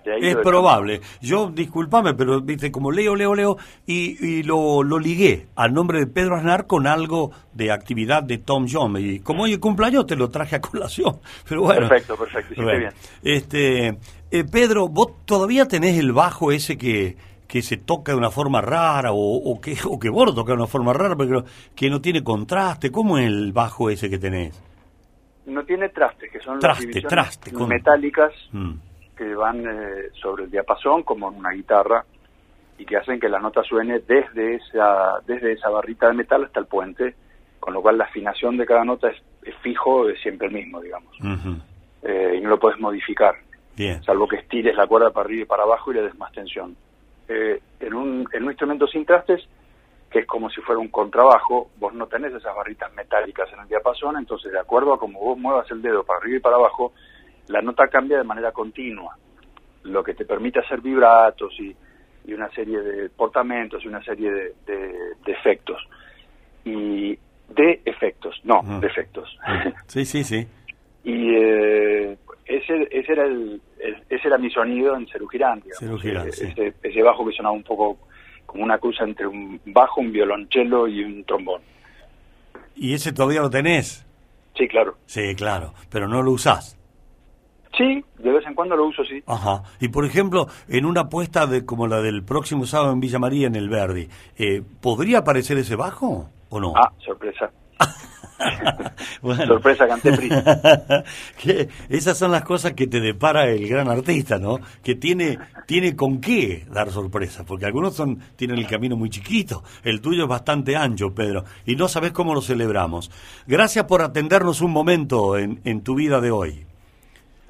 [0.05, 1.01] De ahí es lo probable.
[1.21, 5.99] Yo, discúlpame, pero viste, como leo, leo, leo, y, y lo, lo ligué al nombre
[6.01, 9.03] de Pedro Aznar con algo de actividad de Tom Jones.
[9.05, 11.19] Y como hoy es cumpleaños, te lo traje a colación.
[11.49, 11.89] Pero bueno.
[11.89, 12.93] Perfecto, perfecto, Bueno, bien.
[13.23, 13.99] Este,
[14.31, 17.17] eh, Pedro, ¿vos todavía tenés el bajo ese que,
[17.49, 20.67] que se toca de una forma rara o, o que, o que vos de una
[20.67, 22.91] forma rara, pero que no tiene contraste?
[22.91, 24.61] ¿Cómo es el bajo ese que tenés?
[25.47, 28.73] No tiene trastes, que son Traste, las divisiones traste, con- metálicas Mm.
[29.21, 32.03] Que van eh, sobre el diapasón como en una guitarra
[32.79, 36.61] y que hacen que la nota suene desde esa desde esa barrita de metal hasta
[36.61, 37.15] el puente,
[37.59, 40.81] con lo cual la afinación de cada nota es, es fijo, es siempre el mismo,
[40.81, 41.15] digamos.
[42.03, 43.35] Eh, y no lo puedes modificar,
[43.77, 44.03] Bien.
[44.05, 46.75] salvo que estires la cuerda para arriba y para abajo y le des más tensión.
[47.29, 49.47] Eh, en, un, en un instrumento sin trastes,
[50.11, 53.69] que es como si fuera un contrabajo, vos no tenés esas barritas metálicas en el
[53.69, 56.95] diapasón, entonces de acuerdo a cómo vos muevas el dedo para arriba y para abajo,
[57.51, 59.17] la nota cambia de manera continua,
[59.85, 61.75] lo que te permite hacer vibratos y,
[62.27, 65.83] y una serie de portamentos y una serie de, de- de efectos.
[66.65, 68.81] Y de efectos, no, Ujú.
[68.81, 69.37] de efectos.
[69.87, 70.47] Sí, sí, sí.
[71.05, 75.79] y eh, ese, ese era el, el- ese era mi sonido en Cerú Girán, digamos.
[75.79, 76.47] Cerú Girán, Eh, sí.
[76.47, 77.99] ese, ese bajo que sonaba un poco
[78.47, 81.63] como una cosa entre un bajo, un violonchelo y un trombón.
[82.77, 84.07] ¿Y ese todavía lo tenés?
[84.57, 84.97] Sí, claro.
[85.07, 86.77] Sí, claro, pero no lo usás.
[87.77, 89.23] Sí, de vez en cuando lo uso, sí.
[89.27, 89.63] Ajá.
[89.81, 93.47] Y por ejemplo, en una apuesta de, como la del próximo sábado en Villa María,
[93.47, 96.75] en el Verdi, eh, ¿podría aparecer ese bajo o no?
[96.77, 97.51] Ah, sorpresa.
[99.23, 99.47] Bueno.
[99.47, 100.13] Sorpresa, canté.
[101.43, 104.59] Que esas son las cosas que te depara el gran artista, ¿no?
[104.83, 109.63] Que tiene, tiene con qué dar sorpresas, porque algunos son, tienen el camino muy chiquito,
[109.85, 113.11] el tuyo es bastante ancho, Pedro, y no sabes cómo lo celebramos.
[113.47, 116.70] Gracias por atendernos un momento en, en tu vida de hoy.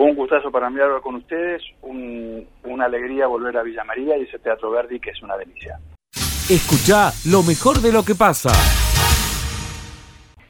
[0.00, 4.22] Un gustazo para mí hablar con ustedes, un- una alegría volver a Villa María y
[4.22, 5.78] ese Teatro Verdi que es una delicia.
[6.48, 8.48] Escucha lo mejor de lo que pasa.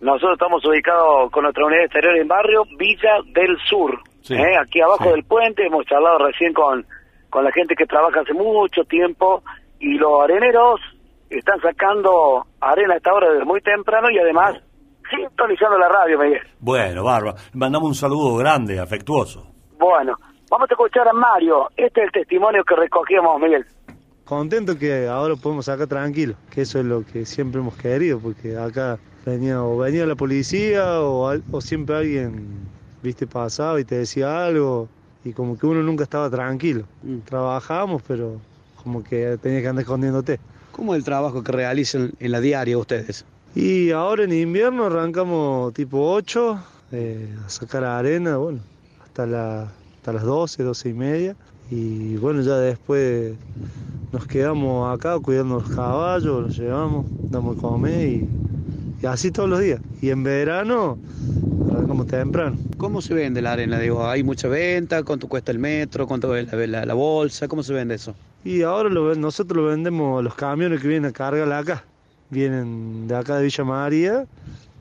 [0.00, 4.34] Nosotros estamos ubicados con nuestra unidad exterior en barrio Villa del Sur, Sí.
[4.34, 4.56] ¿eh?
[4.56, 5.10] aquí abajo Sí.
[5.10, 5.66] del puente.
[5.66, 6.86] Hemos charlado recién con,
[7.28, 9.42] con la gente que trabaja hace mucho tiempo
[9.80, 10.80] y los areneros
[11.28, 14.60] están sacando arena a esta hora desde muy temprano y además
[15.10, 16.40] sintonizando la radio, Miguel.
[16.60, 19.46] Bueno, Barba, mandamos un saludo grande, afectuoso.
[19.78, 20.14] Bueno,
[20.50, 21.68] vamos a escuchar a Mario.
[21.76, 23.64] Este es el testimonio que recogíamos, Miguel.
[24.24, 28.56] contentos que ahora podemos sacar tranquilo, que eso es lo que siempre hemos querido, porque
[28.56, 32.68] acá venía o venía la policía o, al- o siempre alguien,
[33.02, 34.88] viste, pasaba y te decía algo
[35.24, 36.84] y como que uno nunca estaba tranquilo.
[37.24, 38.40] Trabajábamos, pero
[38.82, 40.38] como que tenías que andar escondiéndote.
[40.72, 43.26] ¿Cómo es el trabajo que realizan en la diaria ustedes?
[43.54, 46.58] Y ahora en invierno arrancamos tipo 8
[46.92, 48.60] eh, a sacar arena, bueno,
[49.04, 49.62] hasta, la,
[49.96, 51.36] hasta las 12, 12 y media.
[51.70, 53.34] Y bueno, ya después
[54.12, 58.28] nos quedamos acá cuidando los caballos, los llevamos, damos de comer y,
[59.02, 59.80] y así todos los días.
[60.00, 60.98] Y en verano
[61.72, 62.56] arrancamos temprano.
[62.76, 63.78] ¿Cómo se vende la arena?
[63.78, 65.02] Digo, ¿hay mucha venta?
[65.02, 66.06] ¿Cuánto cuesta el metro?
[66.06, 67.46] ¿Cuánto la, la- la bolsa?
[67.48, 68.14] ¿Cómo se vende eso?
[68.44, 71.84] Y ahora lo, nosotros lo vendemos, los camiones que vienen a cargar acá,
[72.30, 74.26] vienen de acá de Villa María,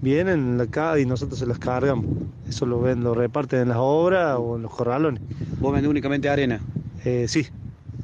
[0.02, 2.06] vienen acá y nosotros se las cargamos.
[2.47, 5.22] Eso lo ven, lo reparten en las obras o en los corralones.
[5.60, 6.62] ¿Vos vendés únicamente arena?
[7.06, 7.47] Eh, sí.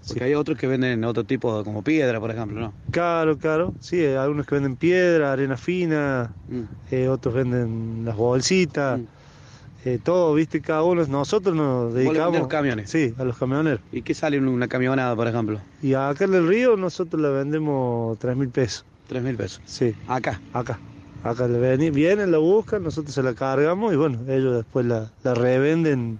[0.07, 2.73] Porque hay otros que venden otro tipo, como piedra, por ejemplo, ¿no?
[2.91, 3.73] Claro, claro.
[3.79, 6.31] Sí, hay algunos que venden piedra, arena fina,
[6.91, 8.99] eh, otros venden las bolsitas,
[9.83, 11.05] eh, todo, viste, cada uno.
[11.07, 12.37] Nosotros nos dedicamos.
[12.39, 12.89] los camiones?
[12.89, 13.81] Sí, a los camioneros.
[13.91, 15.59] ¿Y qué sale en una camionada, por ejemplo?
[15.81, 18.85] Y acá en el río nosotros le vendemos tres mil pesos.
[19.07, 19.61] ¿Tres mil pesos?
[19.65, 19.93] Sí.
[20.07, 20.39] ¿Acá?
[20.53, 20.79] Acá.
[21.23, 25.09] Acá le ven- vienen, la buscan, nosotros se la cargamos y bueno, ellos después la,
[25.23, 26.19] la revenden,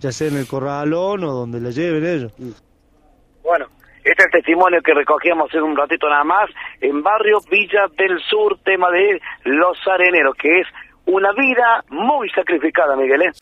[0.00, 2.32] ya sea en el corralón o donde la lleven ellos.
[3.44, 3.66] Bueno,
[4.04, 6.48] este es el testimonio que recogíamos hace un ratito nada más
[6.80, 10.66] en barrio Villa del Sur, tema de los areneros, que es
[11.06, 13.22] una vida muy sacrificada, Miguel.
[13.22, 13.32] ¿eh?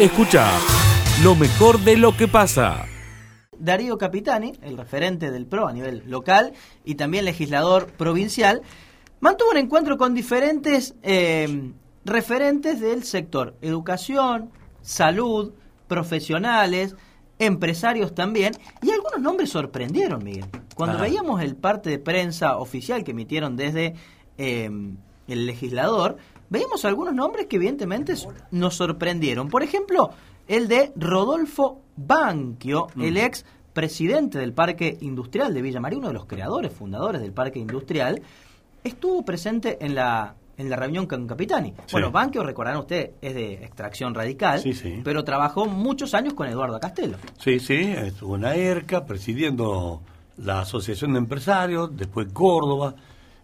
[0.00, 0.48] Escucha
[1.22, 2.84] lo mejor de lo que pasa.
[3.58, 6.52] Darío Capitani, el referente del PRO a nivel local
[6.84, 8.62] y también legislador provincial,
[9.20, 11.72] mantuvo un encuentro con diferentes eh,
[12.04, 14.50] referentes del sector, educación,
[14.82, 15.52] salud,
[15.86, 16.96] profesionales,
[17.38, 18.52] empresarios también,
[18.82, 20.46] y algunos nombres sorprendieron, Miguel.
[20.74, 23.94] Cuando veíamos el parte de prensa oficial que emitieron desde
[24.36, 24.70] eh,
[25.28, 26.16] el legislador,
[26.50, 28.14] veíamos algunos nombres que evidentemente
[28.50, 29.48] nos sorprendieron.
[29.48, 30.10] Por ejemplo,
[30.48, 36.14] el de Rodolfo Banquio, el ex presidente del Parque Industrial de Villa María, uno de
[36.14, 38.20] los creadores, fundadores del Parque Industrial,
[38.82, 41.72] estuvo presente en la en la reunión con Capitani.
[41.92, 45.02] Bueno, Banquio, recordarán ustedes, es de extracción radical, Sí, sí.
[45.04, 47.16] pero trabajó muchos años con Eduardo Castelo.
[47.38, 50.02] Sí, sí, estuvo en la ERCA presidiendo
[50.36, 52.96] la Asociación de Empresarios, después Córdoba,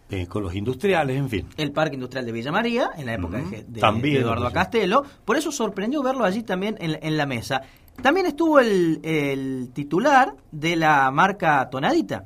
[0.09, 1.47] eh, con los industriales, en fin.
[1.57, 4.53] el Parque Industrial de Villa María, en la época de, de- También, de Eduardo sí.
[4.53, 5.03] Castelo.
[5.25, 7.61] Por eso sorprendió verlo allí también en, en la mesa.
[8.01, 12.25] También estuvo el, el titular de la marca Tonadita,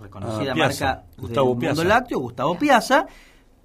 [0.00, 3.06] reconocida Ah, Piazza, marca Gustavo del mundo lácteo, Gustavo Piazza.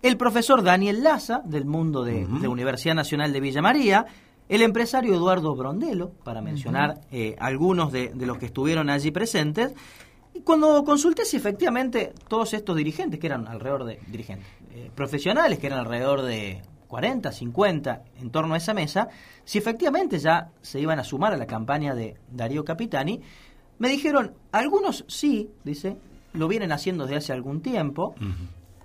[0.02, 4.06] El profesor Daniel Laza, del mundo de, de la Universidad Nacional de Villa María.
[4.50, 9.74] El empresario Eduardo Brondelo, para mencionar eh, algunos de, de los que estuvieron allí presentes.
[10.38, 15.58] Y cuando consulté si efectivamente todos estos dirigentes, que eran alrededor de dirigentes eh, profesionales,
[15.58, 19.08] que eran alrededor de 40, 50 en torno a esa mesa,
[19.44, 23.20] si efectivamente ya se iban a sumar a la campaña de Darío Capitani,
[23.80, 25.98] me dijeron, algunos sí, dice,
[26.34, 28.14] lo vienen haciendo desde hace algún tiempo,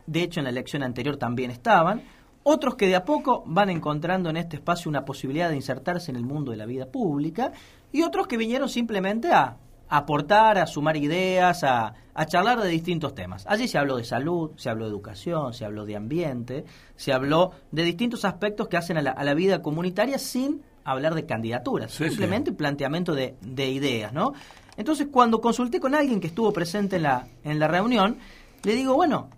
[0.07, 2.03] de hecho en la elección anterior también estaban,
[2.45, 6.17] otros que de a poco van encontrando en este espacio una posibilidad de insertarse en
[6.17, 7.53] el mundo de la vida pública,
[7.93, 9.59] y otros que vinieron simplemente a
[9.99, 13.45] aportar, a sumar ideas, a, a charlar de distintos temas.
[13.47, 16.65] Allí se habló de salud, se habló de educación, se habló de ambiente,
[16.97, 21.15] se habló de distintos aspectos que hacen a la, a la vida comunitaria sin hablar
[21.15, 22.11] de candidaturas, Sí, sí.
[22.11, 24.33] simplemente planteamiento de, de ideas, ¿no?
[24.79, 28.17] Entonces, cuando consulté con alguien que estuvo presente en la, en la reunión,
[28.63, 29.29] le digo, bueno,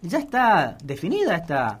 [0.00, 1.78] ya está definida esta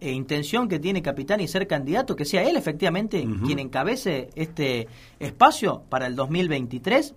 [0.00, 4.88] eh, intención que tiene Capitani ser candidato, que sea él efectivamente quien encabece este
[5.18, 7.14] espacio para el 2023.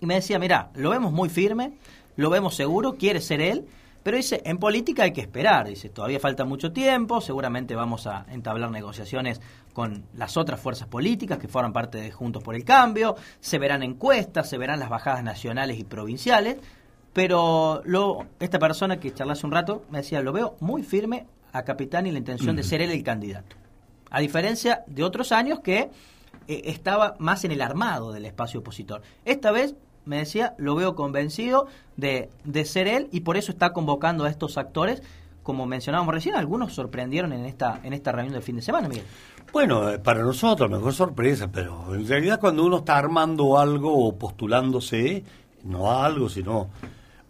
[0.00, 1.72] Y me decía, mira, lo vemos muy firme,
[2.16, 3.66] lo vemos seguro, quiere ser él,
[4.02, 8.24] pero dice, en política hay que esperar, dice, todavía falta mucho tiempo, seguramente vamos a
[8.30, 9.40] entablar negociaciones
[9.72, 13.82] con las otras fuerzas políticas que forman parte de Juntos por el Cambio, se verán
[13.82, 16.56] encuestas, se verán las bajadas nacionales y provinciales,
[17.12, 21.26] pero lo, esta persona que charlé hace un rato me decía, lo veo muy firme
[21.52, 23.56] a Capitani la intención de ser él el candidato.
[24.10, 25.90] A diferencia de otros años que
[26.48, 29.02] eh, estaba más en el armado del espacio opositor.
[29.24, 29.74] Esta vez,
[30.04, 34.30] me decía, lo veo convencido de, de ser él y por eso está convocando a
[34.30, 35.02] estos actores.
[35.42, 39.06] Como mencionábamos recién, algunos sorprendieron en esta, en esta reunión del fin de semana, Miguel.
[39.52, 44.16] Bueno, eh, para nosotros, mejor sorpresa, pero en realidad cuando uno está armando algo o
[44.16, 45.24] postulándose,
[45.64, 46.70] no a algo, sino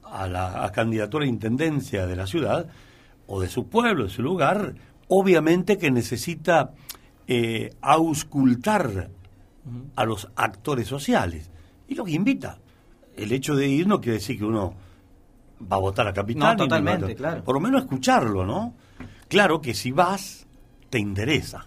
[0.05, 2.67] a la a candidatura a intendencia de la ciudad
[3.33, 4.75] o de su pueblo, de su lugar,
[5.07, 6.73] obviamente que necesita
[7.29, 9.09] eh, auscultar
[9.95, 11.49] a los actores sociales
[11.87, 12.59] y los invita.
[13.17, 14.75] el hecho de ir no quiere decir que uno
[15.71, 16.57] va a votar a Capitán.
[16.57, 17.45] No, totalmente, claro.
[17.45, 18.75] Por lo menos escucharlo, ¿no?
[19.29, 20.47] Claro que si vas,
[20.89, 21.67] te interesa.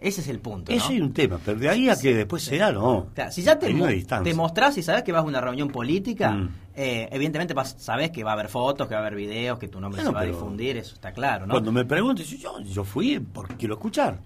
[0.00, 0.70] Ese es el punto.
[0.70, 0.78] ¿no?
[0.78, 2.88] Ese es un tema, pero de ahí a que después sea, no.
[2.98, 3.74] O sea, si ya te,
[4.22, 6.48] te mostrás y sabes que vas a una reunión política, Mm.
[6.76, 9.66] eh, evidentemente vas- sabes que va a haber fotos, que va a haber videos, que
[9.66, 11.54] tu nombre Bueno, se va a difundir, eso está claro, ¿no?
[11.54, 14.20] Cuando me pregunten, yo, yo fui porque quiero escuchar.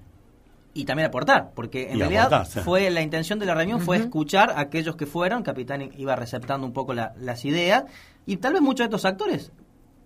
[0.74, 2.60] Y también aportar, porque en Y realidad aportar, sí.
[2.60, 6.66] fue la intención de la reunión fue escuchar a aquellos que fueron, Capitán iba receptando
[6.66, 7.84] un poco la- las ideas,
[8.26, 9.52] y tal vez muchos de estos actores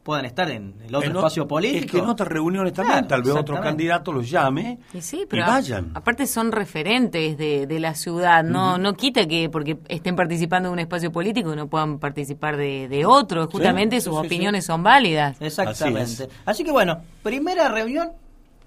[0.06, 1.84] puedan estar en el otro En espacio político.
[1.84, 5.22] Es que en otras reuniones también, Claro, tal vez otro candidato los llame Y sí,
[5.22, 5.90] y pero a- vayan.
[5.94, 10.74] aparte son referentes de, de la ciudad, no no quita que porque estén participando de
[10.74, 14.26] un espacio político no puedan participar de, de otro, justamente sí, sus sí, sí.
[14.28, 15.36] opiniones son válidas.
[15.40, 16.28] Exactamente.
[16.44, 18.12] Así, que bueno, primera reunión,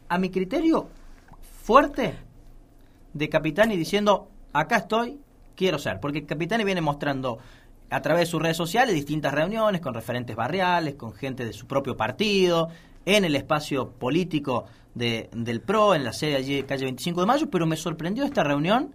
[0.10, 0.90] a mi criterio,
[1.64, 2.16] fuerte
[3.14, 5.20] de Capitani diciendo, acá estoy,
[5.56, 6.00] quiero ser.
[6.02, 7.38] Porque Capitani viene mostrando
[7.90, 11.68] a través de sus redes sociales distintas reuniones con referentes barriales, con gente de su
[11.68, 12.70] propio partido,
[13.06, 17.50] en el espacio político de, del PRO, en la sede allí, calle 25 de mayo,
[17.50, 18.94] pero me sorprendió esta reunión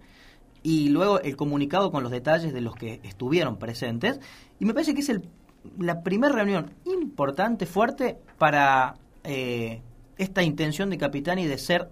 [0.63, 4.19] y luego el comunicado con los detalles de los que estuvieron presentes.
[4.59, 5.29] Y me parece que es el,
[5.77, 9.81] la primera reunión importante, fuerte, para eh,
[10.17, 11.89] esta intención de Capitani de ser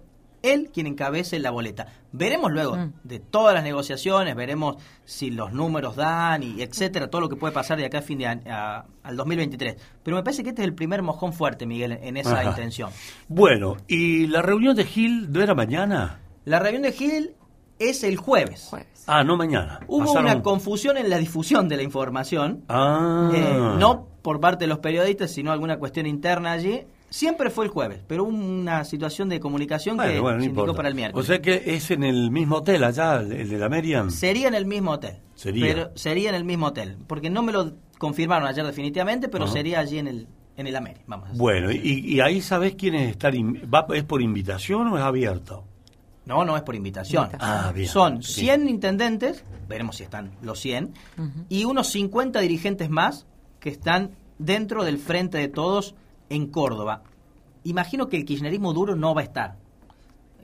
[0.52, 1.86] él quien encabece la boleta.
[2.12, 2.92] Veremos luego Mm.
[3.02, 7.52] de todas las negociaciones, veremos si los números dan y etcétera, todo lo que puede
[7.52, 9.76] pasar de acá a fin de año, a- al 2023.
[10.02, 12.50] Pero me parece que este es el primer mojón fuerte, Miguel, en esa Ajá.
[12.50, 12.90] intención.
[13.28, 16.20] Bueno, ¿y la reunión de Gil no era mañana?
[16.44, 17.32] La reunión de Gil
[17.78, 18.70] es el jueves.
[19.06, 19.80] Ah, no mañana.
[19.86, 22.64] Hubo Pasaron- una confusión en la difusión de la información.
[22.68, 23.30] Ah.
[23.34, 26.82] Eh, no por parte de los periodistas, sino alguna cuestión interna allí.
[27.14, 30.48] Siempre fue el jueves, pero hubo una situación de comunicación que Bueno, bueno, no se
[30.50, 31.26] indicó para el O miércoles.
[31.28, 34.10] sea que es en el mismo hotel allá, el de la Merian.
[34.10, 35.18] Sería en el mismo hotel.
[35.36, 35.64] Sería.
[35.64, 36.96] Pero sería en el mismo hotel.
[37.06, 41.02] Porque no me lo confirmaron ayer definitivamente, pero sería allí en el, en el Ameri.
[41.06, 41.40] Vamos a decir.
[41.40, 41.78] Bueno, y,
[42.14, 43.34] y ahí sabes quiénes están.
[43.36, 45.62] in- va- ¿Es por invitación o es abierto?
[46.26, 47.28] No, no es por invitación.
[47.38, 47.86] Ah, bien.
[47.88, 48.40] Son Sí.
[48.40, 50.92] 100 intendentes, veremos si están los 100,
[51.48, 53.26] y unos 50 dirigentes más
[53.60, 55.94] que están dentro del Frente de Todos
[56.34, 57.02] en Córdoba.
[57.64, 59.56] Imagino que el kirchnerismo duro no va a estar.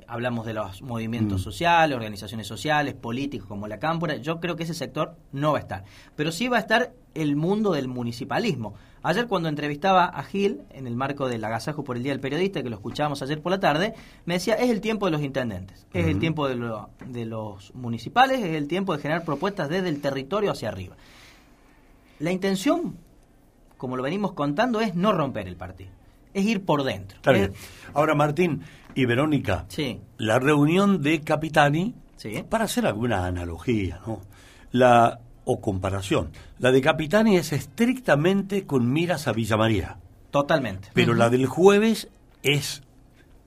[0.07, 1.45] Hablamos de los movimientos Mm.
[1.45, 4.16] sociales, organizaciones sociales, políticos como la Cámpora.
[4.16, 5.84] Yo creo que ese sector no va a estar.
[6.16, 8.74] Pero sí va a estar el mundo del municipalismo.
[9.03, 12.62] Ayer cuando entrevistaba a Gil, en el marco del agasajo por el Día del Periodista,
[12.62, 13.95] que lo escuchábamos ayer por la tarde,
[14.26, 17.72] me decía, es el tiempo de los intendentes, es el tiempo de, lo- de los
[17.74, 20.97] municipales, es el tiempo de generar propuestas desde el territorio hacia arriba.
[22.18, 22.97] La intención,
[23.81, 25.91] como lo venimos contando, es no romper el partido,
[26.35, 27.16] es ir por dentro.
[27.16, 27.53] Está Es- bien.
[27.95, 28.61] Ahora, Martín
[28.95, 29.99] y Verónica, Sí.
[30.18, 31.95] la reunión de Capitani,
[32.51, 34.20] para hacer alguna analogía, ¿no?
[34.72, 39.97] La, o comparación, la de Capitani es estrictamente con miras a Villa María,
[40.31, 40.91] Totalmente.
[40.93, 42.09] pero la del jueves
[42.43, 42.83] es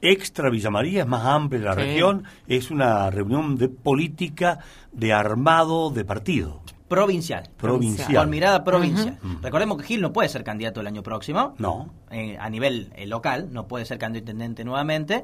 [0.02, 1.82] extra Villa María, es más amplia la Sí.
[1.82, 4.60] región, es una reunión de política,
[4.92, 6.62] de armado, de partido.
[6.88, 7.50] Provincial.
[7.58, 8.14] Provincial.
[8.14, 9.18] Con mirada provincial.
[9.42, 11.56] Recordemos que Gil no puede ser candidato el año próximo.
[11.58, 11.94] No.
[12.12, 15.24] eh, a nivel eh, local, no puede ser candidato intendente nuevamente.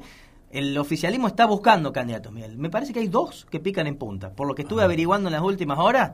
[0.50, 2.58] El oficialismo está buscando candidatos, Miguel.
[2.58, 4.30] Me parece que hay dos que pican en punta.
[4.30, 6.12] Por lo que estuve averiguando en las últimas horas,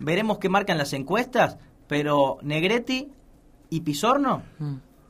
[0.00, 3.08] veremos qué marcan las encuestas, pero Negretti
[3.70, 4.42] y Pisorno,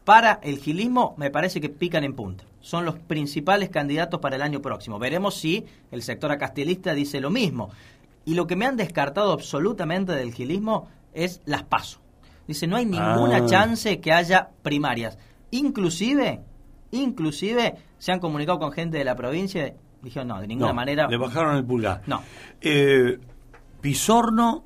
[0.05, 2.45] para el gilismo, me parece que pican en punta.
[2.61, 4.99] Son los principales candidatos para el año próximo.
[4.99, 7.71] Veremos si el sector acastelista dice lo mismo.
[8.27, 12.01] Y lo que me han descartado absolutamente del gilismo es las pasos.
[12.47, 13.47] Dice, no hay ninguna Ah.
[13.47, 15.17] chance que haya primarias.
[15.53, 16.43] Inclusive,
[16.91, 21.09] inclusive se han comunicado con gente de la provincia, dijeron, no, de ninguna No, manera.
[21.09, 22.03] Le bajaron el pulgar.
[22.07, 22.21] No.
[22.61, 23.19] Eh,
[23.81, 24.65] Pisorno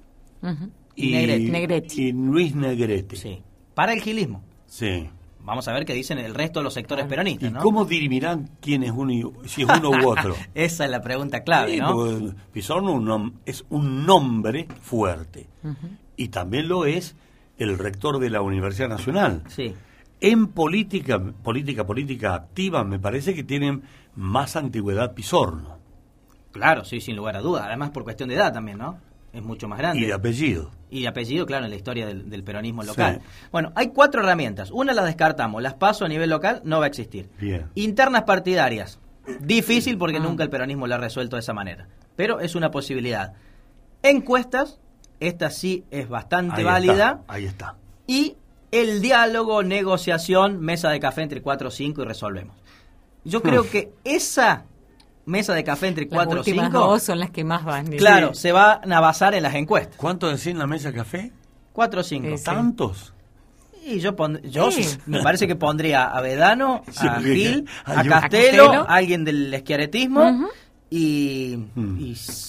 [0.97, 3.17] y, y Luis Negrete.
[3.17, 3.43] Sí.
[3.75, 4.43] Para el gilismo.
[4.67, 5.09] Sí.
[5.51, 7.61] Vamos a ver qué dicen el resto de los sectores ¿Y peronistas, ¿no?
[7.61, 10.35] cómo dirimirán quién es uno y, si es uno u otro?
[10.55, 11.97] Esa es la pregunta clave, Sí, ¿no?
[11.97, 12.37] un
[13.07, 15.49] nom- es un nombre fuerte.
[16.17, 17.17] Y también lo es
[17.59, 19.43] el rector de la Universidad Nacional.
[19.49, 19.75] Sí.
[20.21, 23.83] En política, política, política activa, me parece que tienen
[24.15, 25.79] más antigüedad Pisorno.
[26.53, 27.65] Claro, sí, sin lugar a dudas.
[27.67, 28.99] Además, por cuestión de edad también, ¿no?
[29.33, 30.01] Es mucho más grande.
[30.03, 30.71] Y de apellido.
[30.91, 33.21] Y de apellido, claro, en la historia del, del peronismo local.
[33.53, 34.71] Bueno, hay cuatro herramientas.
[34.73, 35.63] Una la descartamos.
[35.63, 37.29] Las paso a nivel local, no va a existir.
[37.41, 37.69] Bien.
[37.77, 38.99] Internas partidarias.
[39.41, 41.87] Difícil porque nunca el peronismo lo ha resuelto de esa manera.
[42.17, 43.35] Pero es una posibilidad.
[44.03, 44.81] Encuestas,
[45.21, 47.21] esta sí es bastante Ahí válida.
[47.21, 47.77] está, ahí está.
[48.07, 48.37] Y
[48.73, 52.57] el diálogo, negociación, mesa de café entre 4 o 5 y resolvemos.
[53.25, 54.65] Yo creo que esa
[55.27, 57.87] mesa de café entre Las 4 o últimas 5, dos son las que más van.
[57.87, 59.97] claro, se van a basar en las encuestas.
[59.97, 61.33] ¿Cuánto decía en la mesa de café?
[61.73, 62.29] Cuatro o cinco.
[62.31, 62.45] Sí, sí.
[62.45, 63.13] ¿Tantos?
[63.85, 64.87] Y yo, pon- yo Sí.
[65.07, 68.73] me parece que pondría a Vedano, Sí, a Gil, a A Castelo.
[68.73, 70.49] a alguien del esquiaretismo
[70.91, 71.99] y, Mm.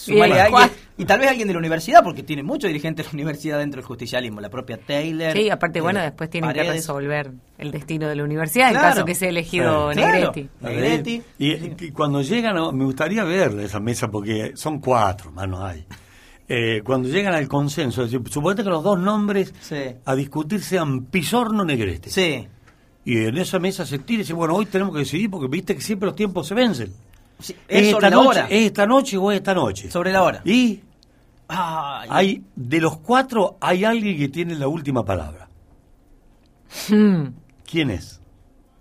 [0.07, 3.13] y alguien, y tal vez alguien de la universidad, porque tiene muchos dirigentes de la
[3.15, 5.33] universidad dentro del justicialismo, la propia Taylor.
[5.33, 8.87] Sí, aparte, eh, bueno, después tienen que resolver el destino de la universidad en Claro.
[8.93, 10.11] caso que sea elegido Claro.
[10.11, 10.49] Negretti.
[10.61, 11.21] Negretti.
[11.39, 15.65] Y, y cuando llegan, a- me gustaría ver esa mesa porque son cuatro, más no
[15.65, 15.85] hay.
[16.47, 19.75] Eh, cuando llegan al consenso, es decir, suponete que los dos nombres Sí.
[20.03, 22.09] a discutir sean Pisorno Negrete.
[22.09, 22.45] Sí.
[23.05, 25.73] Y en esa mesa se tira y dice, bueno, hoy tenemos que decidir porque viste
[25.75, 26.91] que siempre los tiempos se vencen.
[27.39, 28.47] Sí, ¿Es, es sobre esta la noche, hora.
[28.49, 29.89] ¿Es esta noche o es esta noche?
[29.89, 30.41] Sobre la hora.
[30.45, 30.81] Y
[31.53, 35.49] Ay, hay de los cuatro hay alguien que tiene la última palabra.
[36.89, 37.27] Hmm.
[37.69, 38.19] ¿Quién es?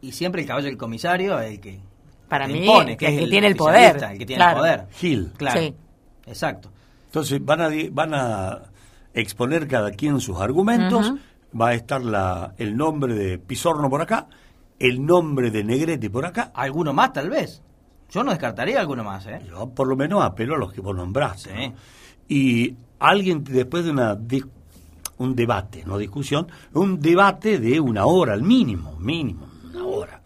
[0.02, 1.78] y siempre el caballo del comisario, el que
[2.26, 3.96] Para que mí, impone, el que es que el tiene el poder.
[4.02, 4.64] el que tiene Claro.
[4.64, 4.86] el poder.
[4.92, 5.32] Gil.
[5.36, 5.60] Claro.
[5.60, 5.74] Sí.
[6.26, 6.70] Exacto.
[7.06, 8.58] Entonces van a, van a
[9.12, 11.12] exponer cada quien sus argumentos.
[11.60, 14.28] Va a estar la, el nombre de Pisorno por acá,
[14.78, 16.50] el nombre de Negrete por acá.
[16.54, 17.60] Alguno más, tal vez.
[18.08, 19.40] Yo no descartaría alguno más, ¿eh?
[19.48, 21.50] Yo por lo menos apelo a los que vos nombraste.
[21.50, 21.68] Sí.
[21.68, 21.74] ¿no?
[22.30, 24.16] Y alguien después de una
[25.18, 30.22] un debate, no discusión, un debate de una hora al mínimo, mínimo, una hora.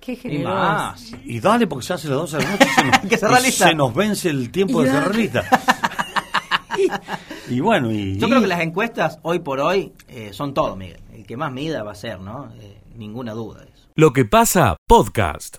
[0.00, 0.54] Qué Y generoso.
[0.54, 1.12] más.
[1.24, 2.98] Y dale, porque se hace las 12 de la noche, se nos,
[3.40, 3.68] Que lista.
[3.68, 4.92] se nos vence el tiempo de Ya.
[4.94, 5.44] cerrar lista.
[7.48, 10.76] y, y bueno, y, Yo creo que las encuestas, hoy por hoy, eh, son todo,
[10.76, 11.00] Miguel.
[11.12, 12.48] El que más mida va a ser, ¿no?
[12.60, 13.88] Eh, ninguna duda de eso.
[13.96, 15.58] Lo que pasa, podcast.